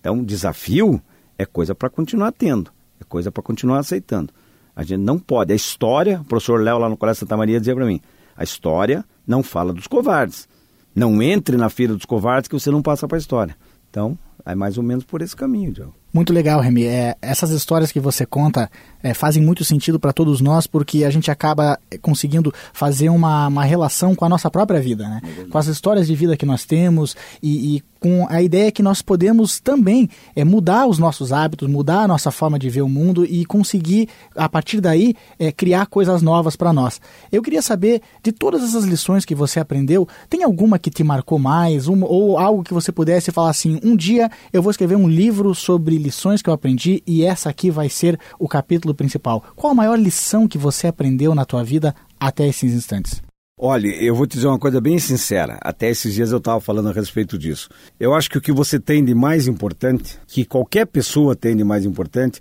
Então, 0.00 0.22
desafio 0.22 1.00
é 1.36 1.44
coisa 1.44 1.74
para 1.74 1.90
continuar 1.90 2.32
tendo. 2.32 2.70
É 3.00 3.04
coisa 3.04 3.32
para 3.32 3.42
continuar 3.42 3.78
aceitando. 3.78 4.32
A 4.74 4.82
gente 4.82 5.00
não 5.00 5.18
pode. 5.18 5.52
A 5.52 5.56
história, 5.56 6.20
o 6.20 6.24
professor 6.24 6.60
Léo 6.60 6.78
lá 6.78 6.88
no 6.88 6.96
Colégio 6.96 7.20
Santa 7.20 7.36
Maria 7.36 7.58
dizia 7.58 7.74
para 7.74 7.86
mim: 7.86 8.00
a 8.36 8.44
história 8.44 9.04
não 9.26 9.42
fala 9.42 9.72
dos 9.72 9.86
covardes. 9.86 10.48
Não 10.96 11.22
entre 11.22 11.56
na 11.58 11.68
fila 11.68 11.94
dos 11.94 12.06
covardes 12.06 12.48
que 12.48 12.58
você 12.58 12.70
não 12.70 12.80
passa 12.80 13.06
para 13.06 13.18
a 13.18 13.20
história. 13.20 13.54
Então, 13.90 14.18
é 14.44 14.54
mais 14.54 14.78
ou 14.78 14.84
menos 14.84 15.04
por 15.04 15.20
esse 15.22 15.34
caminho, 15.34 15.72
Diogo. 15.72 15.94
Muito 16.12 16.32
legal, 16.32 16.60
Remy. 16.60 16.84
É, 16.84 17.16
essas 17.20 17.50
histórias 17.50 17.92
que 17.92 18.00
você 18.00 18.24
conta 18.24 18.70
é, 19.02 19.12
fazem 19.12 19.42
muito 19.42 19.64
sentido 19.64 20.00
para 20.00 20.12
todos 20.12 20.40
nós, 20.40 20.66
porque 20.66 21.04
a 21.04 21.10
gente 21.10 21.30
acaba 21.30 21.78
é, 21.90 21.98
conseguindo 21.98 22.54
fazer 22.72 23.10
uma, 23.10 23.48
uma 23.48 23.64
relação 23.64 24.14
com 24.14 24.24
a 24.24 24.28
nossa 24.28 24.50
própria 24.50 24.80
vida, 24.80 25.06
né? 25.08 25.20
É 25.24 25.44
com 25.44 25.58
as 25.58 25.66
histórias 25.66 26.06
de 26.06 26.14
vida 26.14 26.36
que 26.36 26.46
nós 26.46 26.64
temos 26.64 27.16
e, 27.42 27.76
e 27.76 27.82
com 28.06 28.24
a 28.30 28.40
ideia 28.40 28.70
que 28.70 28.84
nós 28.84 29.02
podemos 29.02 29.58
também 29.58 30.08
é, 30.36 30.44
mudar 30.44 30.86
os 30.86 30.96
nossos 30.96 31.32
hábitos, 31.32 31.68
mudar 31.68 32.02
a 32.02 32.06
nossa 32.08 32.30
forma 32.30 32.56
de 32.56 32.70
ver 32.70 32.82
o 32.82 32.88
mundo 32.88 33.24
e 33.24 33.44
conseguir, 33.44 34.08
a 34.36 34.48
partir 34.48 34.80
daí, 34.80 35.12
é, 35.40 35.50
criar 35.50 35.86
coisas 35.86 36.22
novas 36.22 36.54
para 36.54 36.72
nós. 36.72 37.00
Eu 37.32 37.42
queria 37.42 37.60
saber, 37.60 38.00
de 38.22 38.30
todas 38.30 38.62
essas 38.62 38.84
lições 38.84 39.24
que 39.24 39.34
você 39.34 39.58
aprendeu, 39.58 40.06
tem 40.30 40.44
alguma 40.44 40.78
que 40.78 40.88
te 40.88 41.02
marcou 41.02 41.36
mais? 41.36 41.88
Ou 41.88 42.38
algo 42.38 42.62
que 42.62 42.72
você 42.72 42.92
pudesse 42.92 43.32
falar 43.32 43.50
assim: 43.50 43.80
um 43.82 43.96
dia 43.96 44.30
eu 44.52 44.62
vou 44.62 44.70
escrever 44.70 44.94
um 44.94 45.08
livro 45.08 45.52
sobre 45.52 45.98
lições 45.98 46.40
que 46.40 46.48
eu 46.48 46.54
aprendi 46.54 47.02
e 47.04 47.24
essa 47.24 47.50
aqui 47.50 47.72
vai 47.72 47.88
ser 47.88 48.20
o 48.38 48.46
capítulo 48.46 48.94
principal. 48.94 49.42
Qual 49.56 49.72
a 49.72 49.74
maior 49.74 49.98
lição 49.98 50.46
que 50.46 50.58
você 50.58 50.86
aprendeu 50.86 51.34
na 51.34 51.44
tua 51.44 51.64
vida 51.64 51.92
até 52.20 52.46
esses 52.46 52.72
instantes? 52.72 53.25
Olha, 53.58 53.88
eu 53.88 54.14
vou 54.14 54.26
te 54.26 54.34
dizer 54.34 54.48
uma 54.48 54.58
coisa 54.58 54.82
bem 54.82 54.98
sincera. 54.98 55.58
Até 55.62 55.88
esses 55.88 56.12
dias 56.12 56.30
eu 56.30 56.36
estava 56.36 56.60
falando 56.60 56.90
a 56.90 56.92
respeito 56.92 57.38
disso. 57.38 57.70
Eu 57.98 58.14
acho 58.14 58.28
que 58.28 58.36
o 58.36 58.40
que 58.40 58.52
você 58.52 58.78
tem 58.78 59.02
de 59.02 59.14
mais 59.14 59.48
importante, 59.48 60.18
que 60.26 60.44
qualquer 60.44 60.86
pessoa 60.86 61.34
tem 61.34 61.56
de 61.56 61.64
mais 61.64 61.86
importante, 61.86 62.38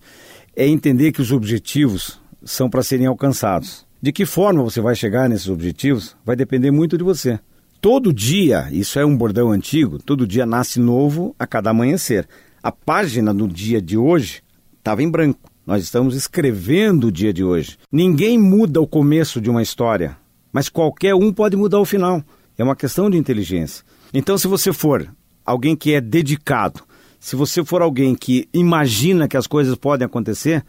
é 0.54 0.68
entender 0.68 1.14
que 1.14 1.22
os 1.22 1.32
objetivos 1.32 2.20
são 2.44 2.70
para 2.70 2.84
serem 2.84 3.06
alcançados. 3.06 3.88
De 4.02 4.12
que 4.12 4.26
forma 4.26 4.62
você 4.62 4.82
vai 4.82 4.94
chegar 4.94 5.30
nesses 5.30 5.48
objetivos 5.48 6.18
vai 6.26 6.36
depender 6.36 6.70
muito 6.70 6.98
de 6.98 7.04
você. 7.06 7.40
Todo 7.80 8.12
dia, 8.12 8.68
isso 8.70 9.00
é 9.00 9.06
um 9.06 9.16
bordão 9.16 9.54
antigo, 9.54 10.00
todo 10.00 10.28
dia 10.28 10.46
nasce 10.46 10.82
novo 10.82 11.34
a 11.40 11.48
cada 11.48 11.70
amanhecer. 11.70 12.28
A 12.62 12.74
página 12.74 13.34
do 13.34 13.48
dia 13.48 13.82
de 13.82 13.98
hoje 13.98 14.44
estava 14.78 15.02
em 15.02 15.10
branco. 15.10 15.50
Nós 15.66 15.82
estamos 15.82 16.14
escrevendo 16.14 17.08
o 17.08 17.12
dia 17.12 17.32
de 17.32 17.42
hoje. 17.42 17.78
Ninguém 17.90 18.38
muda 18.38 18.82
o 18.82 18.88
começo 18.88 19.40
de 19.40 19.50
uma 19.50 19.62
história 19.62 20.18
mas 20.56 20.70
qualquer 20.70 21.14
um 21.14 21.34
pode 21.34 21.58
mudar 21.58 21.82
o 21.82 21.86
final. 21.86 22.24
É 22.58 22.64
uma 22.64 22.78
questão 22.78 23.10
de 23.10 23.18
inteligência. 23.18 23.84
Então, 24.14 24.38
se 24.38 24.48
você 24.48 24.72
for 24.72 25.14
alguém 25.46 25.76
que 25.76 25.94
é 25.94 26.00
dedicado, 26.00 26.80
se 27.20 27.36
você 27.36 27.62
for 27.66 27.82
alguém 27.82 28.16
que 28.16 28.48
imagina 28.54 29.28
que 29.28 29.36
as 29.36 29.48
coisas 29.48 29.76
podem 29.76 30.06
acontecer, 30.06 30.64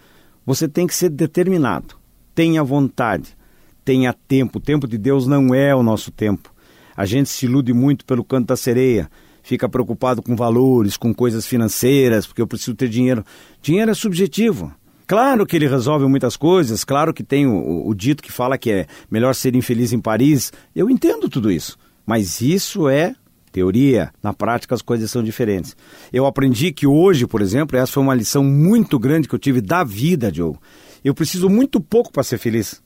você 0.44 0.66
tem 0.66 0.88
que 0.88 0.94
ser 0.94 1.08
determinado. 1.08 1.94
Tenha 2.34 2.64
vontade, 2.64 3.36
tenha 3.84 4.12
tempo. 4.12 4.58
O 4.58 4.60
tempo 4.60 4.88
de 4.88 4.98
Deus 4.98 5.24
não 5.24 5.54
é 5.54 5.72
o 5.72 5.84
nosso 5.84 6.10
tempo. 6.10 6.52
A 6.96 7.06
gente 7.06 7.28
se 7.28 7.46
ilude 7.46 7.72
muito 7.72 8.04
pelo 8.04 8.24
canto 8.24 8.48
da 8.48 8.56
sereia, 8.56 9.08
fica 9.40 9.68
preocupado 9.68 10.20
com 10.20 10.34
valores, 10.34 10.96
com 10.96 11.14
coisas 11.14 11.46
financeiras, 11.46 12.26
porque 12.26 12.42
eu 12.42 12.46
preciso 12.48 12.74
ter 12.74 12.88
dinheiro. 12.88 13.24
Dinheiro 13.62 13.92
é 13.92 13.94
subjetivo. 13.94 14.74
Claro 15.06 15.46
que 15.46 15.54
ele 15.54 15.68
resolve 15.68 16.04
muitas 16.06 16.36
coisas, 16.36 16.82
claro 16.82 17.14
que 17.14 17.22
tem 17.22 17.46
o, 17.46 17.86
o, 17.86 17.94
dito 17.94 18.20
que 18.20 18.32
fala 18.32 18.58
que 18.58 18.72
é 18.72 18.86
melhor 19.08 19.36
ser 19.36 19.54
infeliz 19.54 19.92
em 19.92 20.00
Paris. 20.00 20.52
Eu 20.74 20.90
entendo 20.90 21.28
tudo 21.28 21.48
isso, 21.48 21.78
mas 22.04 22.40
isso 22.40 22.88
é 22.88 23.14
teoria. 23.52 24.12
Na 24.20 24.32
prática 24.32 24.74
as 24.74 24.82
coisas 24.82 25.08
são 25.08 25.22
diferentes. 25.22 25.76
Eu 26.12 26.26
aprendi 26.26 26.72
que 26.72 26.88
hoje, 26.88 27.24
por 27.24 27.40
exemplo, 27.40 27.78
essa 27.78 27.92
foi 27.92 28.02
uma 28.02 28.16
lição 28.16 28.42
muito 28.42 28.98
grande 28.98 29.28
que 29.28 29.34
eu 29.34 29.38
tive 29.38 29.60
da 29.60 29.84
vida, 29.84 30.32
Diogo. 30.32 30.60
Eu 31.04 31.14
preciso 31.14 31.48
muito 31.48 31.80
pouco 31.80 32.10
para 32.10 32.24
ser 32.24 32.38
feliz. 32.38 32.82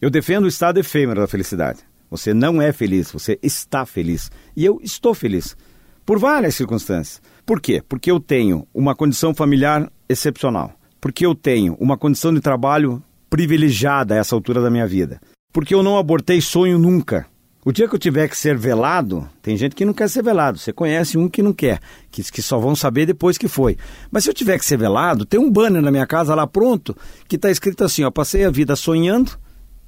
Eu 0.00 0.10
defendo 0.10 0.44
o 0.44 0.48
estado 0.48 0.80
efêmero 0.80 1.20
da 1.20 1.28
felicidade. 1.28 1.78
Você 2.10 2.34
não 2.34 2.60
é 2.60 2.72
feliz, 2.72 3.12
você 3.12 3.38
está 3.40 3.86
feliz. 3.86 4.32
E 4.56 4.64
eu 4.64 4.80
estou 4.82 5.14
feliz. 5.14 5.56
Por 6.04 6.18
várias 6.18 6.56
circunstâncias. 6.56 7.22
Por 7.46 7.60
quê? 7.60 7.80
Porque 7.88 8.10
eu 8.10 8.18
tenho 8.18 8.66
uma 8.74 8.96
condição 8.96 9.32
familiar 9.32 9.88
excepcional 10.08 10.76
porque 11.02 11.26
eu 11.26 11.34
tenho 11.34 11.76
uma 11.80 11.98
condição 11.98 12.32
de 12.32 12.40
trabalho 12.40 13.02
privilegiada 13.28 14.14
a 14.14 14.18
essa 14.18 14.36
altura 14.36 14.62
da 14.62 14.70
minha 14.70 14.86
vida. 14.86 15.20
Porque 15.52 15.74
eu 15.74 15.82
não 15.82 15.98
abortei 15.98 16.40
sonho 16.40 16.78
nunca. 16.78 17.26
O 17.64 17.72
dia 17.72 17.88
que 17.88 17.94
eu 17.96 17.98
tiver 17.98 18.28
que 18.28 18.36
ser 18.36 18.56
velado, 18.56 19.28
tem 19.42 19.56
gente 19.56 19.74
que 19.74 19.84
não 19.84 19.92
quer 19.92 20.08
ser 20.08 20.22
velado. 20.22 20.58
Você 20.58 20.72
conhece 20.72 21.18
um 21.18 21.28
que 21.28 21.42
não 21.42 21.52
quer, 21.52 21.80
que, 22.08 22.22
que 22.22 22.40
só 22.40 22.56
vão 22.56 22.76
saber 22.76 23.04
depois 23.04 23.36
que 23.36 23.48
foi. 23.48 23.76
Mas 24.12 24.22
se 24.22 24.30
eu 24.30 24.34
tiver 24.34 24.56
que 24.56 24.64
ser 24.64 24.76
velado, 24.76 25.26
tem 25.26 25.40
um 25.40 25.50
banner 25.50 25.82
na 25.82 25.90
minha 25.90 26.06
casa 26.06 26.36
lá 26.36 26.46
pronto 26.46 26.96
que 27.26 27.34
está 27.34 27.50
escrito 27.50 27.82
assim: 27.82 28.04
ó, 28.04 28.10
passei 28.10 28.44
a 28.44 28.50
vida 28.50 28.76
sonhando, 28.76 29.32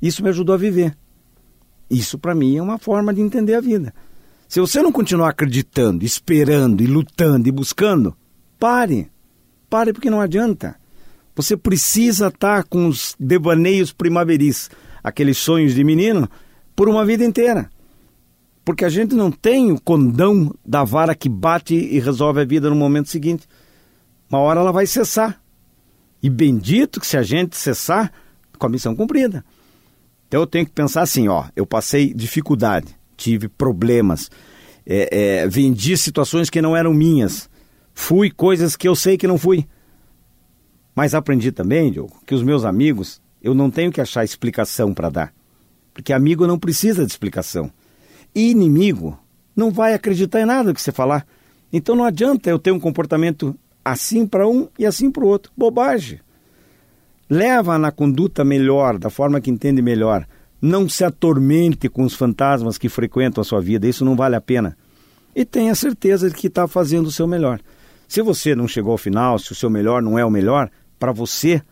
isso 0.03 0.21
me 0.21 0.31
ajudou 0.31 0.55
a 0.57 0.59
viver. 0.59 0.97
Isso 1.89 2.19
para 2.19 2.35
mim 2.35 2.57
é 2.57 2.63
uma 2.63 2.79
forma 2.79 3.15
de 3.15 3.21
entender 3.21 3.55
a 3.55 3.61
vida. 3.61 3.95
Se 4.49 4.59
você 4.59 4.83
não 4.83 4.91
continuar 4.91 5.29
acreditando, 5.29 6.05
esperando 6.05 6.83
e 6.83 6.87
lutando 6.89 7.49
e 7.49 7.53
buscando, 7.53 8.17
pare. 8.59 9.13
Pare 9.71 9.93
porque 9.93 10.11
não 10.11 10.21
adianta. 10.21 10.77
Você 11.35 11.57
precisa 11.57 12.29
estar 12.29 12.65
com 12.65 12.87
os 12.87 13.17
devaneios 13.19 13.93
primaveris, 13.93 14.71
aqueles 15.03 15.39
sonhos 15.39 15.75
de 15.75 15.83
menino, 15.83 16.29
por 16.77 16.89
uma 16.89 17.05
vida 17.05 17.25
inteira. 17.25 17.71
Porque 18.65 18.85
a 18.85 18.89
gente 18.89 19.15
não 19.15 19.31
tem 19.31 19.73
o 19.73 19.81
condão 19.81 20.55
da 20.65 20.85
vara 20.85 21.15
que 21.15 21.29
bate 21.29 21.75
e 21.75 21.99
resolve 21.99 22.41
a 22.41 22.45
vida 22.45 22.71
no 22.71 22.77
momento 22.77 23.11
seguinte. 23.11 23.47
Uma 24.31 24.39
hora 24.39 24.61
ela 24.61 24.73
vai 24.73 24.87
cessar. 24.87 25.41
E 26.23 26.31
bendito 26.31 27.01
que 27.01 27.07
se 27.07 27.17
a 27.17 27.23
gente 27.23 27.57
cessar, 27.57 28.11
com 28.59 28.67
a 28.67 28.71
missão 28.71 28.97
cumprida. 28.97 29.45
Então 30.27 30.41
eu 30.41 30.47
tenho 30.47 30.65
que 30.65 30.73
pensar 30.73 31.03
assim, 31.03 31.29
ó, 31.29 31.45
eu 31.55 31.67
passei 31.67 32.15
dificuldade, 32.15 32.97
tive 33.17 33.49
problemas, 33.49 34.31
é, 34.87 35.43
é, 35.43 35.49
vendi 35.49 35.97
situações 35.97 36.49
que 36.49 36.63
não 36.63 36.77
eram 36.77 36.95
minhas, 36.95 37.49
fui 37.93 38.31
coisas 38.31 38.75
que 38.77 38.89
eu 38.89 38.97
sei 38.97 39.17
que 39.19 39.27
não 39.27 39.39
fui. 39.39 39.67
Mas 40.95 41.15
aprendi 41.15 41.51
também, 41.51 41.91
Diogo, 41.91 42.21
que 42.25 42.35
os 42.35 42.43
meus 42.43 42.65
amigos, 42.65 43.21
eu 43.43 43.55
não 43.55 43.71
tenho 43.71 43.91
que 43.91 44.01
achar 44.01 44.25
explicação 44.25 44.95
para 44.95 45.11
dar. 45.11 45.35
Porque 45.93 46.13
amigo 46.13 46.47
não 46.47 46.59
precisa 46.59 47.05
de 47.05 47.11
explicação. 47.11 47.71
E 48.35 48.51
inimigo 48.51 49.19
não 49.55 49.71
vai 49.71 49.95
acreditar 49.95 50.41
em 50.41 50.45
nada 50.45 50.73
que 50.73 50.81
você 50.81 50.93
falar. 50.93 51.27
Então 51.73 51.97
não 51.97 52.05
adianta 52.05 52.51
eu 52.51 52.59
ter 52.59 52.73
um 52.73 52.81
comportamento 52.81 53.57
assim 53.85 54.27
para 54.27 54.49
um 54.49 54.69
e 54.79 54.87
assim 54.87 55.11
para 55.11 55.25
o 55.25 55.29
outro. 55.29 55.53
Bobagem. 55.57 56.21
Leva 57.29 57.79
na 57.79 57.91
conduta 57.91 58.45
melhor, 58.45 58.99
da 58.99 59.11
forma 59.11 59.41
que 59.41 59.51
entende 59.51 59.83
melhor. 59.83 60.27
Não 60.61 60.89
se 60.89 61.05
atormente 61.05 61.89
com 61.89 62.05
os 62.05 62.15
fantasmas 62.15 62.79
que 62.79 62.89
frequentam 62.89 63.43
a 63.43 63.45
sua 63.45 63.61
vida. 63.61 63.89
Isso 63.89 64.05
não 64.05 64.17
vale 64.17 64.37
a 64.37 64.41
pena. 64.41 64.77
E 65.35 65.45
tenha 65.45 65.75
certeza 65.75 66.29
de 66.29 66.35
que 66.35 66.47
está 66.47 66.69
fazendo 66.69 67.07
o 67.07 67.13
seu 67.13 67.27
melhor. 67.27 67.61
Se 68.07 68.23
você 68.23 68.55
não 68.55 68.69
chegou 68.69 68.93
ao 68.93 68.99
final, 68.99 69.39
se 69.39 69.53
o 69.53 69.55
seu 69.55 69.69
melhor 69.69 70.01
não 70.01 70.19
é 70.19 70.25
o 70.25 70.31
melhor, 70.31 70.71
para 70.99 71.13
você 71.13 71.63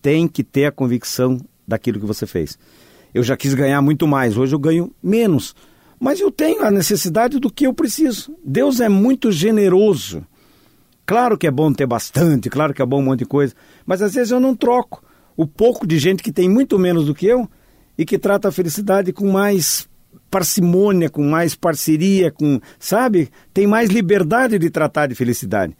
tem 0.00 0.28
que 0.28 0.42
ter 0.42 0.66
a 0.66 0.72
convicção 0.72 1.40
daquilo 1.66 2.00
que 2.00 2.06
você 2.06 2.26
fez. 2.26 2.58
Eu 3.12 3.22
já 3.22 3.36
quis 3.36 3.54
ganhar 3.54 3.80
muito 3.82 4.06
mais, 4.06 4.36
hoje 4.36 4.54
eu 4.54 4.58
ganho 4.58 4.92
menos. 5.02 5.54
Mas 6.00 6.20
eu 6.20 6.30
tenho 6.30 6.62
a 6.62 6.70
necessidade 6.70 7.38
do 7.38 7.50
que 7.50 7.66
eu 7.66 7.74
preciso. 7.74 8.32
Deus 8.44 8.80
é 8.80 8.88
muito 8.88 9.32
generoso. 9.32 10.24
Claro 11.04 11.38
que 11.38 11.46
é 11.46 11.50
bom 11.50 11.72
ter 11.72 11.86
bastante, 11.86 12.50
claro 12.50 12.74
que 12.74 12.82
é 12.82 12.86
bom 12.86 13.00
um 13.00 13.04
monte 13.04 13.20
de 13.20 13.24
coisa, 13.24 13.54
mas 13.86 14.02
às 14.02 14.12
vezes 14.12 14.30
eu 14.30 14.38
não 14.38 14.54
troco 14.54 15.02
o 15.34 15.46
pouco 15.46 15.86
de 15.86 15.98
gente 15.98 16.22
que 16.22 16.30
tem 16.30 16.48
muito 16.50 16.78
menos 16.78 17.06
do 17.06 17.14
que 17.14 17.24
eu 17.26 17.48
e 17.96 18.04
que 18.04 18.18
trata 18.18 18.48
a 18.48 18.52
felicidade 18.52 19.10
com 19.10 19.32
mais 19.32 19.88
parcimônia, 20.30 21.08
com 21.08 21.22
mais 21.24 21.54
parceria, 21.54 22.30
com, 22.30 22.60
sabe? 22.78 23.30
Tem 23.54 23.66
mais 23.66 23.88
liberdade 23.88 24.58
de 24.58 24.68
tratar 24.68 25.06
de 25.06 25.14
felicidade. 25.14 25.74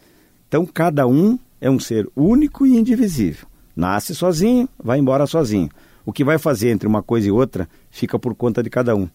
Então 0.48 0.64
cada 0.64 1.06
um 1.06 1.38
é 1.60 1.70
um 1.70 1.78
ser 1.78 2.08
único 2.16 2.66
e 2.66 2.76
indivisível. 2.76 3.46
Nasce 3.74 4.14
sozinho, 4.14 4.68
vai 4.82 4.98
embora 4.98 5.26
sozinho. 5.26 5.68
O 6.04 6.12
que 6.12 6.24
vai 6.24 6.38
fazer 6.38 6.70
entre 6.70 6.88
uma 6.88 7.02
coisa 7.02 7.28
e 7.28 7.30
outra 7.30 7.68
fica 7.90 8.18
por 8.18 8.34
conta 8.34 8.62
de 8.62 8.70
cada 8.70 8.96
um. 8.96 9.08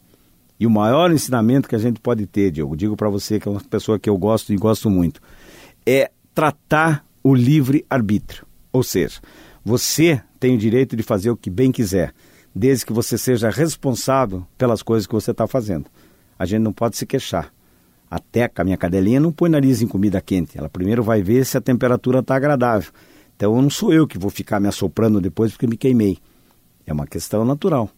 E 0.60 0.66
o 0.66 0.70
maior 0.70 1.12
ensinamento 1.12 1.68
que 1.68 1.76
a 1.76 1.80
gente 1.80 2.00
pode 2.00 2.26
ter, 2.26 2.52
Diogo, 2.52 2.78
digo 2.78 2.96
para 2.96 3.10
você 3.10 3.40
que 3.40 3.48
é 3.48 3.52
uma 3.52 3.60
pessoa 3.62 4.00
que 4.00 4.10
eu 4.10 4.18
gosto 4.18 4.54
e 4.54 4.56
gosto 4.56 4.90
muito, 4.90 5.20
é 5.86 6.12
tratar 6.34 7.06
o 7.24 7.34
livre 7.34 7.86
arbítrio. 7.90 8.46
Ou 8.72 8.84
seja, 8.84 9.20
você 9.66 10.22
tem 10.40 10.56
o 10.56 10.58
direito 10.58 10.96
de 10.96 11.04
fazer 11.04 11.30
o 11.30 11.38
que 11.38 11.50
bem 11.50 11.72
quiser, 11.72 12.14
desde 12.54 12.86
que 12.86 12.94
você 12.94 13.18
seja 13.18 13.50
responsável 13.50 14.46
pelas 14.58 14.84
coisas 14.84 15.08
que 15.08 15.14
você 15.14 15.32
está 15.32 15.48
fazendo. 15.48 15.86
A 16.38 16.46
gente 16.46 16.62
não 16.62 16.74
pode 16.74 16.98
se 16.98 17.06
queixar. 17.06 17.52
A 18.14 18.20
Teca, 18.20 18.64
minha 18.64 18.78
cadelinha, 18.78 19.20
não 19.20 19.32
põe 19.32 19.50
nariz 19.50 19.82
em 19.82 19.88
comida 19.88 20.22
quente. 20.22 20.56
Ela 20.56 20.70
primeiro 20.70 21.02
vai 21.02 21.24
ver 21.24 21.44
se 21.48 21.58
a 21.58 21.62
temperatura 21.62 22.20
está 22.20 22.36
agradável. 22.36 22.92
Então 23.36 23.60
não 23.60 23.72
sou 23.72 23.92
eu 23.92 24.06
que 24.06 24.20
vou 24.20 24.30
ficar 24.30 24.60
me 24.60 24.68
assoprando 24.68 25.20
depois 25.20 25.52
porque 25.52 25.66
me 25.66 25.76
queimei. 25.76 26.20
É 26.86 26.94
uma 26.94 27.08
questão 27.08 27.44
natural. 27.44 27.90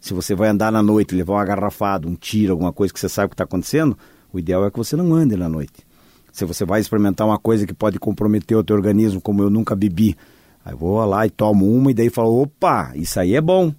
Se 0.00 0.14
você 0.14 0.34
vai 0.34 0.48
andar 0.48 0.72
na 0.72 0.82
noite, 0.82 1.14
levar 1.14 1.34
uma 1.34 1.44
garrafada, 1.44 2.08
um 2.08 2.14
tiro, 2.14 2.52
alguma 2.52 2.72
coisa 2.72 2.90
que 2.90 2.98
você 2.98 3.06
sabe 3.06 3.26
o 3.26 3.28
que 3.28 3.34
está 3.34 3.44
acontecendo, 3.44 3.98
o 4.32 4.38
ideal 4.38 4.64
é 4.64 4.70
que 4.70 4.78
você 4.78 4.96
não 4.96 5.12
ande 5.12 5.36
na 5.36 5.46
noite. 5.46 5.86
Se 6.32 6.46
você 6.46 6.64
vai 6.64 6.80
experimentar 6.80 7.26
uma 7.26 7.38
coisa 7.38 7.66
que 7.66 7.74
pode 7.74 7.98
comprometer 7.98 8.56
o 8.56 8.64
teu 8.64 8.74
organismo, 8.74 9.20
como 9.20 9.42
eu 9.42 9.50
nunca 9.50 9.76
bebi, 9.76 10.16
aí 10.64 10.74
vou 10.74 11.04
lá 11.04 11.26
e 11.26 11.28
tomo 11.28 11.70
uma 11.70 11.90
e 11.90 11.94
daí 11.94 12.08
falo, 12.08 12.40
opa, 12.40 12.92
isso 12.94 13.20
aí 13.20 13.34
é 13.34 13.42
bom. 13.42 13.74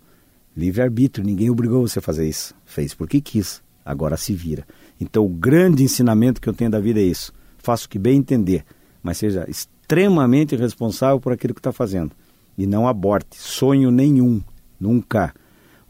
Livre-arbítrio, 0.56 1.26
ninguém 1.26 1.50
obrigou 1.50 1.88
você 1.88 1.98
a 1.98 2.04
fazer 2.04 2.30
isso. 2.30 2.54
Fez 2.65 2.94
porque 2.94 3.20
quis, 3.20 3.63
agora 3.84 4.15
se 4.15 4.32
vira. 4.36 4.63
Então 5.02 5.26
o 5.26 5.30
grande 5.30 5.84
ensinamento 5.84 6.40
que 6.40 6.48
eu 6.48 6.54
tenho 6.54 6.70
da 6.70 6.80
vida 6.80 7.00
é 7.00 7.04
isso. 7.04 7.34
Faça 7.58 7.88
o 7.88 7.90
que 7.90 7.98
bem 7.98 8.20
entender, 8.20 8.64
mas 9.02 9.18
seja 9.18 9.50
extremamente 9.50 10.56
responsável 10.56 11.20
por 11.20 11.34
aquilo 11.34 11.56
que 11.56 11.60
está 11.60 11.72
fazendo. 11.72 12.12
E 12.56 12.68
não 12.68 12.88
aborte 12.88 13.36
sonho 13.36 13.90
nenhum, 13.90 14.42
nunca. 14.80 15.34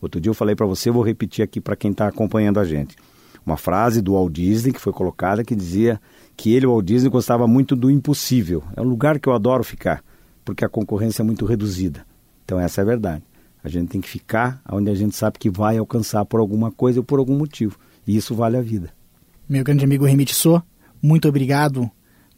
Outro 0.02 0.22
dia 0.22 0.30
eu 0.30 0.34
falei 0.34 0.56
para 0.56 0.66
você, 0.66 0.90
vou 0.90 1.04
repetir 1.04 1.44
aqui 1.44 1.60
para 1.60 1.76
quem 1.76 1.92
está 1.92 2.08
acompanhando 2.08 2.60
a 2.60 2.64
gente. 2.64 2.96
Uma 3.46 3.58
frase 3.58 4.02
do 4.02 4.14
Walt 4.14 4.32
Disney 4.32 4.72
que 4.72 4.80
foi 4.80 4.94
colocada 4.94 5.44
que 5.44 5.56
dizia 5.56 6.00
que 6.38 6.54
ele, 6.54 6.66
o 6.66 6.72
Walt 6.72 6.86
Disney, 6.86 7.10
gostava 7.10 7.46
muito 7.46 7.76
do 7.76 7.92
impossível. 7.92 8.64
É 8.78 8.82
um 8.82 8.86
lugar 8.86 9.20
que 9.20 9.28
eu 9.28 9.34
adoro 9.34 9.64
ficar, 9.64 10.02
porque 10.46 10.64
a 10.64 10.70
concorrência 10.70 11.22
é 11.22 11.26
muito 11.26 11.46
reduzida. 11.46 12.06
Então 12.46 12.58
essa 12.60 12.80
é 12.80 12.84
a 12.84 12.86
verdade. 12.86 13.24
A 13.62 13.68
gente 13.68 13.90
tem 13.90 14.00
que 14.00 14.10
ficar 14.10 14.62
onde 14.72 14.90
a 14.90 14.96
gente 14.96 15.16
sabe 15.16 15.38
que 15.38 15.50
vai 15.50 15.78
alcançar 15.78 16.24
por 16.24 16.40
alguma 16.40 16.72
coisa 16.72 17.02
ou 17.02 17.04
por 17.04 17.20
algum 17.20 17.38
motivo. 17.38 17.78
E 18.08 18.16
isso 18.16 18.34
vale 18.34 18.58
a 18.58 18.62
vida. 18.62 18.90
Meu 19.52 19.66
grande 19.66 19.84
amigo 19.84 20.06
Remite 20.06 20.34
So, 20.34 20.64
muito 21.04 21.28
obrigado 21.28 21.92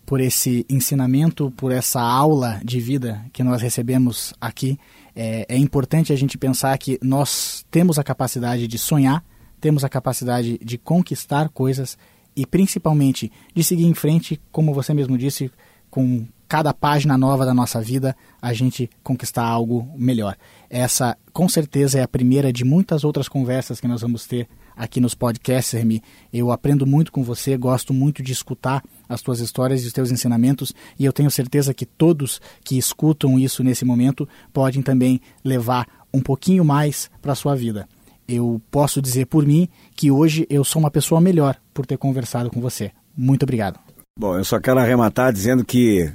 por 0.04 0.20
esse 0.20 0.66
ensinamento, 0.68 1.52
por 1.52 1.72
essa 1.72 2.02
aula 2.02 2.60
de 2.66 2.80
vida 2.80 3.24
que 3.32 3.44
nós 3.44 3.62
recebemos 3.62 4.34
aqui 4.42 4.80
é, 5.16 5.46
é 5.48 5.56
importante 5.56 6.12
a 6.12 6.16
gente 6.16 6.40
pensar 6.40 6.76
que 6.80 6.98
nós 7.04 7.64
temos 7.70 8.00
a 8.00 8.04
capacidade 8.04 8.68
de 8.68 8.80
sonhar, 8.80 9.24
temos 9.62 9.84
a 9.84 9.90
capacidade 9.90 10.58
de 10.58 10.76
conquistar 10.76 11.50
coisas 11.50 12.00
e 12.36 12.48
principalmente 12.48 13.32
de 13.54 13.64
seguir 13.64 13.86
em 13.86 13.94
frente, 13.94 14.42
como 14.52 14.74
você 14.74 14.92
mesmo 14.92 15.16
disse, 15.16 15.52
com 15.92 16.26
cada 16.48 16.74
página 16.74 17.16
nova 17.16 17.46
da 17.46 17.54
nossa 17.54 17.80
vida, 17.80 18.16
a 18.42 18.54
gente 18.54 18.90
conquistar 19.04 19.46
algo 19.46 19.88
melhor. 19.96 20.36
Essa, 20.68 21.16
com 21.32 21.48
certeza, 21.48 22.00
é 22.00 22.02
a 22.02 22.08
primeira 22.08 22.52
de 22.52 22.66
muitas 22.66 23.04
outras 23.04 23.30
conversas 23.30 23.80
que 23.80 23.88
nós 23.88 24.02
vamos 24.02 24.26
ter 24.26 24.48
aqui 24.76 25.00
nos 25.00 25.16
podcasts, 25.16 25.74
Remy. 25.74 26.02
Eu 26.32 26.52
aprendo 26.52 26.86
muito 26.86 27.12
com 27.12 27.24
você, 27.24 27.58
gosto 27.58 27.94
muito 27.94 28.22
de 28.22 28.32
escutar 28.32 28.84
as 29.08 29.22
tuas 29.22 29.40
histórias 29.40 29.84
e 29.84 29.88
os 29.88 29.94
teus 29.94 30.12
ensinamentos, 30.12 30.74
e 30.98 31.06
eu 31.06 31.14
tenho 31.14 31.30
certeza 31.30 31.74
que 31.74 31.86
todos 31.86 32.42
que 32.64 32.78
escutam 32.78 33.38
isso 33.40 33.64
nesse 33.64 33.86
momento 33.86 34.28
podem 34.52 34.82
também 34.82 35.22
levar 35.44 35.88
um 36.14 36.22
pouquinho 36.22 36.64
mais 36.64 37.10
para 37.22 37.34
a 37.34 37.36
sua 37.36 37.56
vida. 37.56 37.88
Eu 38.28 38.62
posso 38.72 39.02
dizer 39.02 39.26
por 39.26 39.46
mim 39.46 39.68
que 39.96 40.10
hoje 40.10 40.48
eu 40.50 40.64
sou 40.64 40.80
uma 40.80 40.92
pessoa 40.92 41.20
melhor 41.20 41.58
por 41.74 41.86
ter 41.86 41.98
conversado 41.98 42.50
com 42.50 42.62
você. 42.62 42.92
Muito 43.16 43.44
obrigado. 43.44 43.80
Bom, 44.18 44.38
eu 44.38 44.46
só 44.46 44.60
quero 44.60 44.80
arrematar 44.80 45.34
dizendo 45.34 45.66
que, 45.66 46.12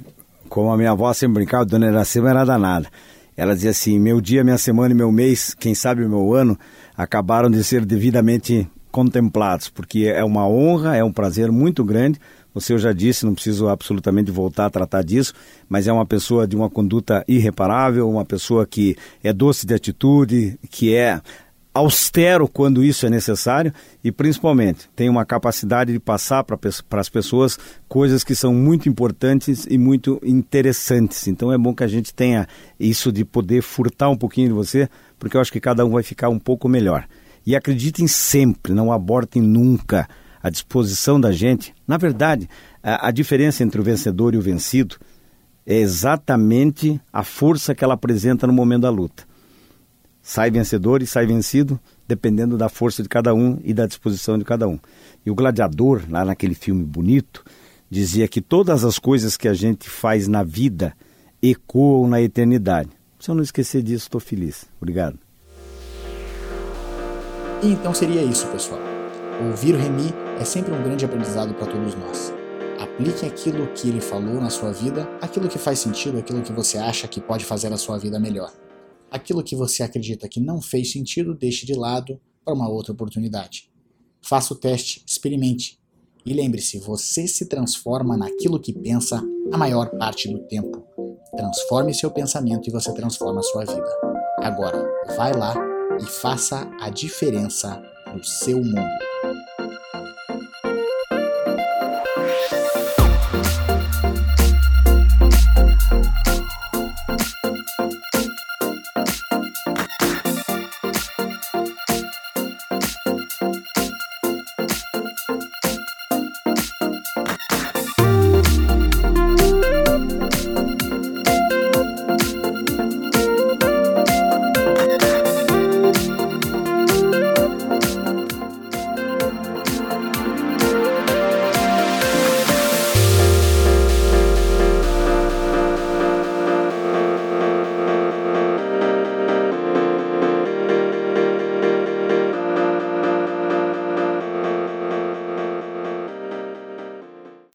como 0.47 0.71
a 0.71 0.77
minha 0.77 0.91
avó 0.91 1.11
sempre 1.13 1.35
brincava, 1.35 1.65
Dona 1.65 1.87
Iracema 1.87 2.29
era 2.29 2.45
danada. 2.45 2.87
Ela 3.35 3.53
dizia 3.53 3.71
assim: 3.71 3.99
meu 3.99 4.19
dia, 4.19 4.43
minha 4.43 4.57
semana 4.57 4.93
e 4.93 4.97
meu 4.97 5.11
mês, 5.11 5.53
quem 5.53 5.75
sabe 5.75 6.03
o 6.03 6.09
meu 6.09 6.33
ano, 6.33 6.57
acabaram 6.99 7.49
de 7.49 7.63
ser 7.63 7.85
devidamente 7.85 8.69
contemplados, 8.91 9.69
porque 9.69 10.11
é 10.13 10.21
uma 10.21 10.45
honra, 10.45 10.97
é 10.97 11.03
um 11.03 11.13
prazer 11.13 11.49
muito 11.49 11.81
grande. 11.81 12.19
Você 12.53 12.73
eu 12.73 12.77
já 12.77 12.91
disse, 12.91 13.25
não 13.25 13.33
preciso 13.33 13.69
absolutamente 13.69 14.29
voltar 14.31 14.65
a 14.65 14.69
tratar 14.69 15.01
disso, 15.01 15.33
mas 15.69 15.87
é 15.87 15.93
uma 15.93 16.05
pessoa 16.05 16.45
de 16.45 16.57
uma 16.57 16.69
conduta 16.69 17.23
irreparável, 17.25 18.09
uma 18.09 18.25
pessoa 18.25 18.67
que 18.67 18.97
é 19.23 19.31
doce 19.31 19.65
de 19.65 19.73
atitude, 19.73 20.59
que 20.69 20.93
é 20.93 21.21
austero 21.73 22.47
quando 22.49 22.83
isso 22.83 23.05
é 23.05 23.09
necessário 23.09 23.71
e 24.03 24.11
principalmente 24.11 24.89
tem 24.95 25.07
uma 25.07 25.23
capacidade 25.23 25.93
de 25.93 25.99
passar 25.99 26.43
para 26.43 26.57
as 26.99 27.09
pessoas 27.09 27.57
coisas 27.87 28.23
que 28.25 28.35
são 28.35 28.53
muito 28.53 28.89
importantes 28.89 29.65
e 29.69 29.77
muito 29.77 30.19
interessantes. 30.23 31.27
Então 31.27 31.53
é 31.53 31.57
bom 31.57 31.73
que 31.73 31.83
a 31.83 31.87
gente 31.87 32.13
tenha 32.13 32.47
isso 32.77 33.11
de 33.11 33.23
poder 33.23 33.61
furtar 33.61 34.09
um 34.09 34.17
pouquinho 34.17 34.49
de 34.49 34.53
você, 34.53 34.89
porque 35.19 35.37
eu 35.37 35.41
acho 35.41 35.51
que 35.51 35.59
cada 35.59 35.85
um 35.85 35.91
vai 35.91 36.03
ficar 36.03 36.29
um 36.29 36.39
pouco 36.39 36.67
melhor. 36.67 37.05
E 37.45 37.55
acreditem 37.55 38.07
sempre, 38.07 38.73
não 38.73 38.91
abortem 38.91 39.41
nunca 39.41 40.07
a 40.41 40.49
disposição 40.49 41.19
da 41.19 41.31
gente. 41.31 41.73
Na 41.87 41.97
verdade, 41.97 42.49
a, 42.81 43.09
a 43.09 43.11
diferença 43.11 43.63
entre 43.63 43.79
o 43.79 43.83
vencedor 43.83 44.33
e 44.33 44.37
o 44.37 44.41
vencido 44.41 44.95
é 45.65 45.75
exatamente 45.75 46.99
a 47.13 47.23
força 47.23 47.75
que 47.75 47.83
ela 47.83 47.93
apresenta 47.93 48.47
no 48.47 48.53
momento 48.53 48.81
da 48.81 48.89
luta 48.89 49.29
sai 50.29 50.51
vencedor 50.51 51.01
e 51.01 51.07
sai 51.07 51.25
vencido, 51.25 51.79
dependendo 52.07 52.55
da 52.55 52.69
força 52.69 53.01
de 53.01 53.09
cada 53.09 53.33
um 53.33 53.59
e 53.63 53.73
da 53.73 53.87
disposição 53.87 54.37
de 54.37 54.45
cada 54.45 54.67
um. 54.67 54.77
E 55.25 55.31
o 55.31 55.33
gladiador, 55.33 56.03
lá 56.07 56.23
naquele 56.23 56.53
filme 56.53 56.83
bonito, 56.83 57.43
dizia 57.89 58.27
que 58.27 58.39
todas 58.39 58.85
as 58.85 58.99
coisas 58.99 59.35
que 59.35 59.47
a 59.47 59.55
gente 59.55 59.89
faz 59.89 60.27
na 60.27 60.43
vida 60.43 60.93
ecoam 61.41 62.07
na 62.07 62.21
eternidade. 62.21 62.89
Se 63.19 63.29
eu 63.29 63.35
não 63.35 63.43
esquecer 63.43 63.83
disso, 63.83 64.05
estou 64.05 64.21
feliz. 64.21 64.65
Obrigado. 64.77 65.19
E 67.61 67.67
então 67.67 67.93
seria 67.93 68.23
isso, 68.23 68.47
pessoal. 68.47 68.79
Ouvir 69.49 69.75
o 69.75 69.77
Remy 69.77 70.13
é 70.39 70.45
sempre 70.45 70.73
um 70.73 70.81
grande 70.81 71.03
aprendizado 71.03 71.53
para 71.53 71.67
todos 71.67 71.95
nós. 71.95 72.33
Aplique 72.79 73.25
aquilo 73.25 73.67
que 73.73 73.89
ele 73.89 73.99
falou 73.99 74.39
na 74.39 74.49
sua 74.49 74.71
vida, 74.71 75.03
aquilo 75.21 75.49
que 75.49 75.57
faz 75.57 75.79
sentido, 75.79 76.17
aquilo 76.17 76.41
que 76.41 76.53
você 76.53 76.77
acha 76.77 77.09
que 77.09 77.19
pode 77.19 77.43
fazer 77.43 77.73
a 77.73 77.77
sua 77.77 77.97
vida 77.97 78.17
melhor. 78.17 78.53
Aquilo 79.11 79.43
que 79.43 79.55
você 79.55 79.83
acredita 79.83 80.29
que 80.29 80.39
não 80.39 80.61
fez 80.61 80.91
sentido, 80.91 81.35
deixe 81.35 81.65
de 81.65 81.73
lado 81.73 82.19
para 82.45 82.53
uma 82.53 82.69
outra 82.69 82.93
oportunidade. 82.93 83.69
Faça 84.21 84.53
o 84.53 84.57
teste, 84.57 85.03
experimente. 85.05 85.77
E 86.25 86.33
lembre-se, 86.33 86.79
você 86.79 87.27
se 87.27 87.45
transforma 87.47 88.15
naquilo 88.15 88.59
que 88.59 88.71
pensa 88.71 89.21
a 89.51 89.57
maior 89.57 89.89
parte 89.97 90.29
do 90.29 90.39
tempo. 90.39 90.85
Transforme 91.35 91.93
seu 91.93 92.11
pensamento 92.11 92.67
e 92.67 92.71
você 92.71 92.93
transforma 92.93 93.39
a 93.39 93.43
sua 93.43 93.65
vida. 93.65 93.89
Agora, 94.39 94.83
vai 95.15 95.33
lá 95.33 95.53
e 95.99 96.05
faça 96.05 96.67
a 96.81 96.89
diferença 96.89 97.81
no 98.13 98.23
seu 98.23 98.57
mundo. 98.57 98.99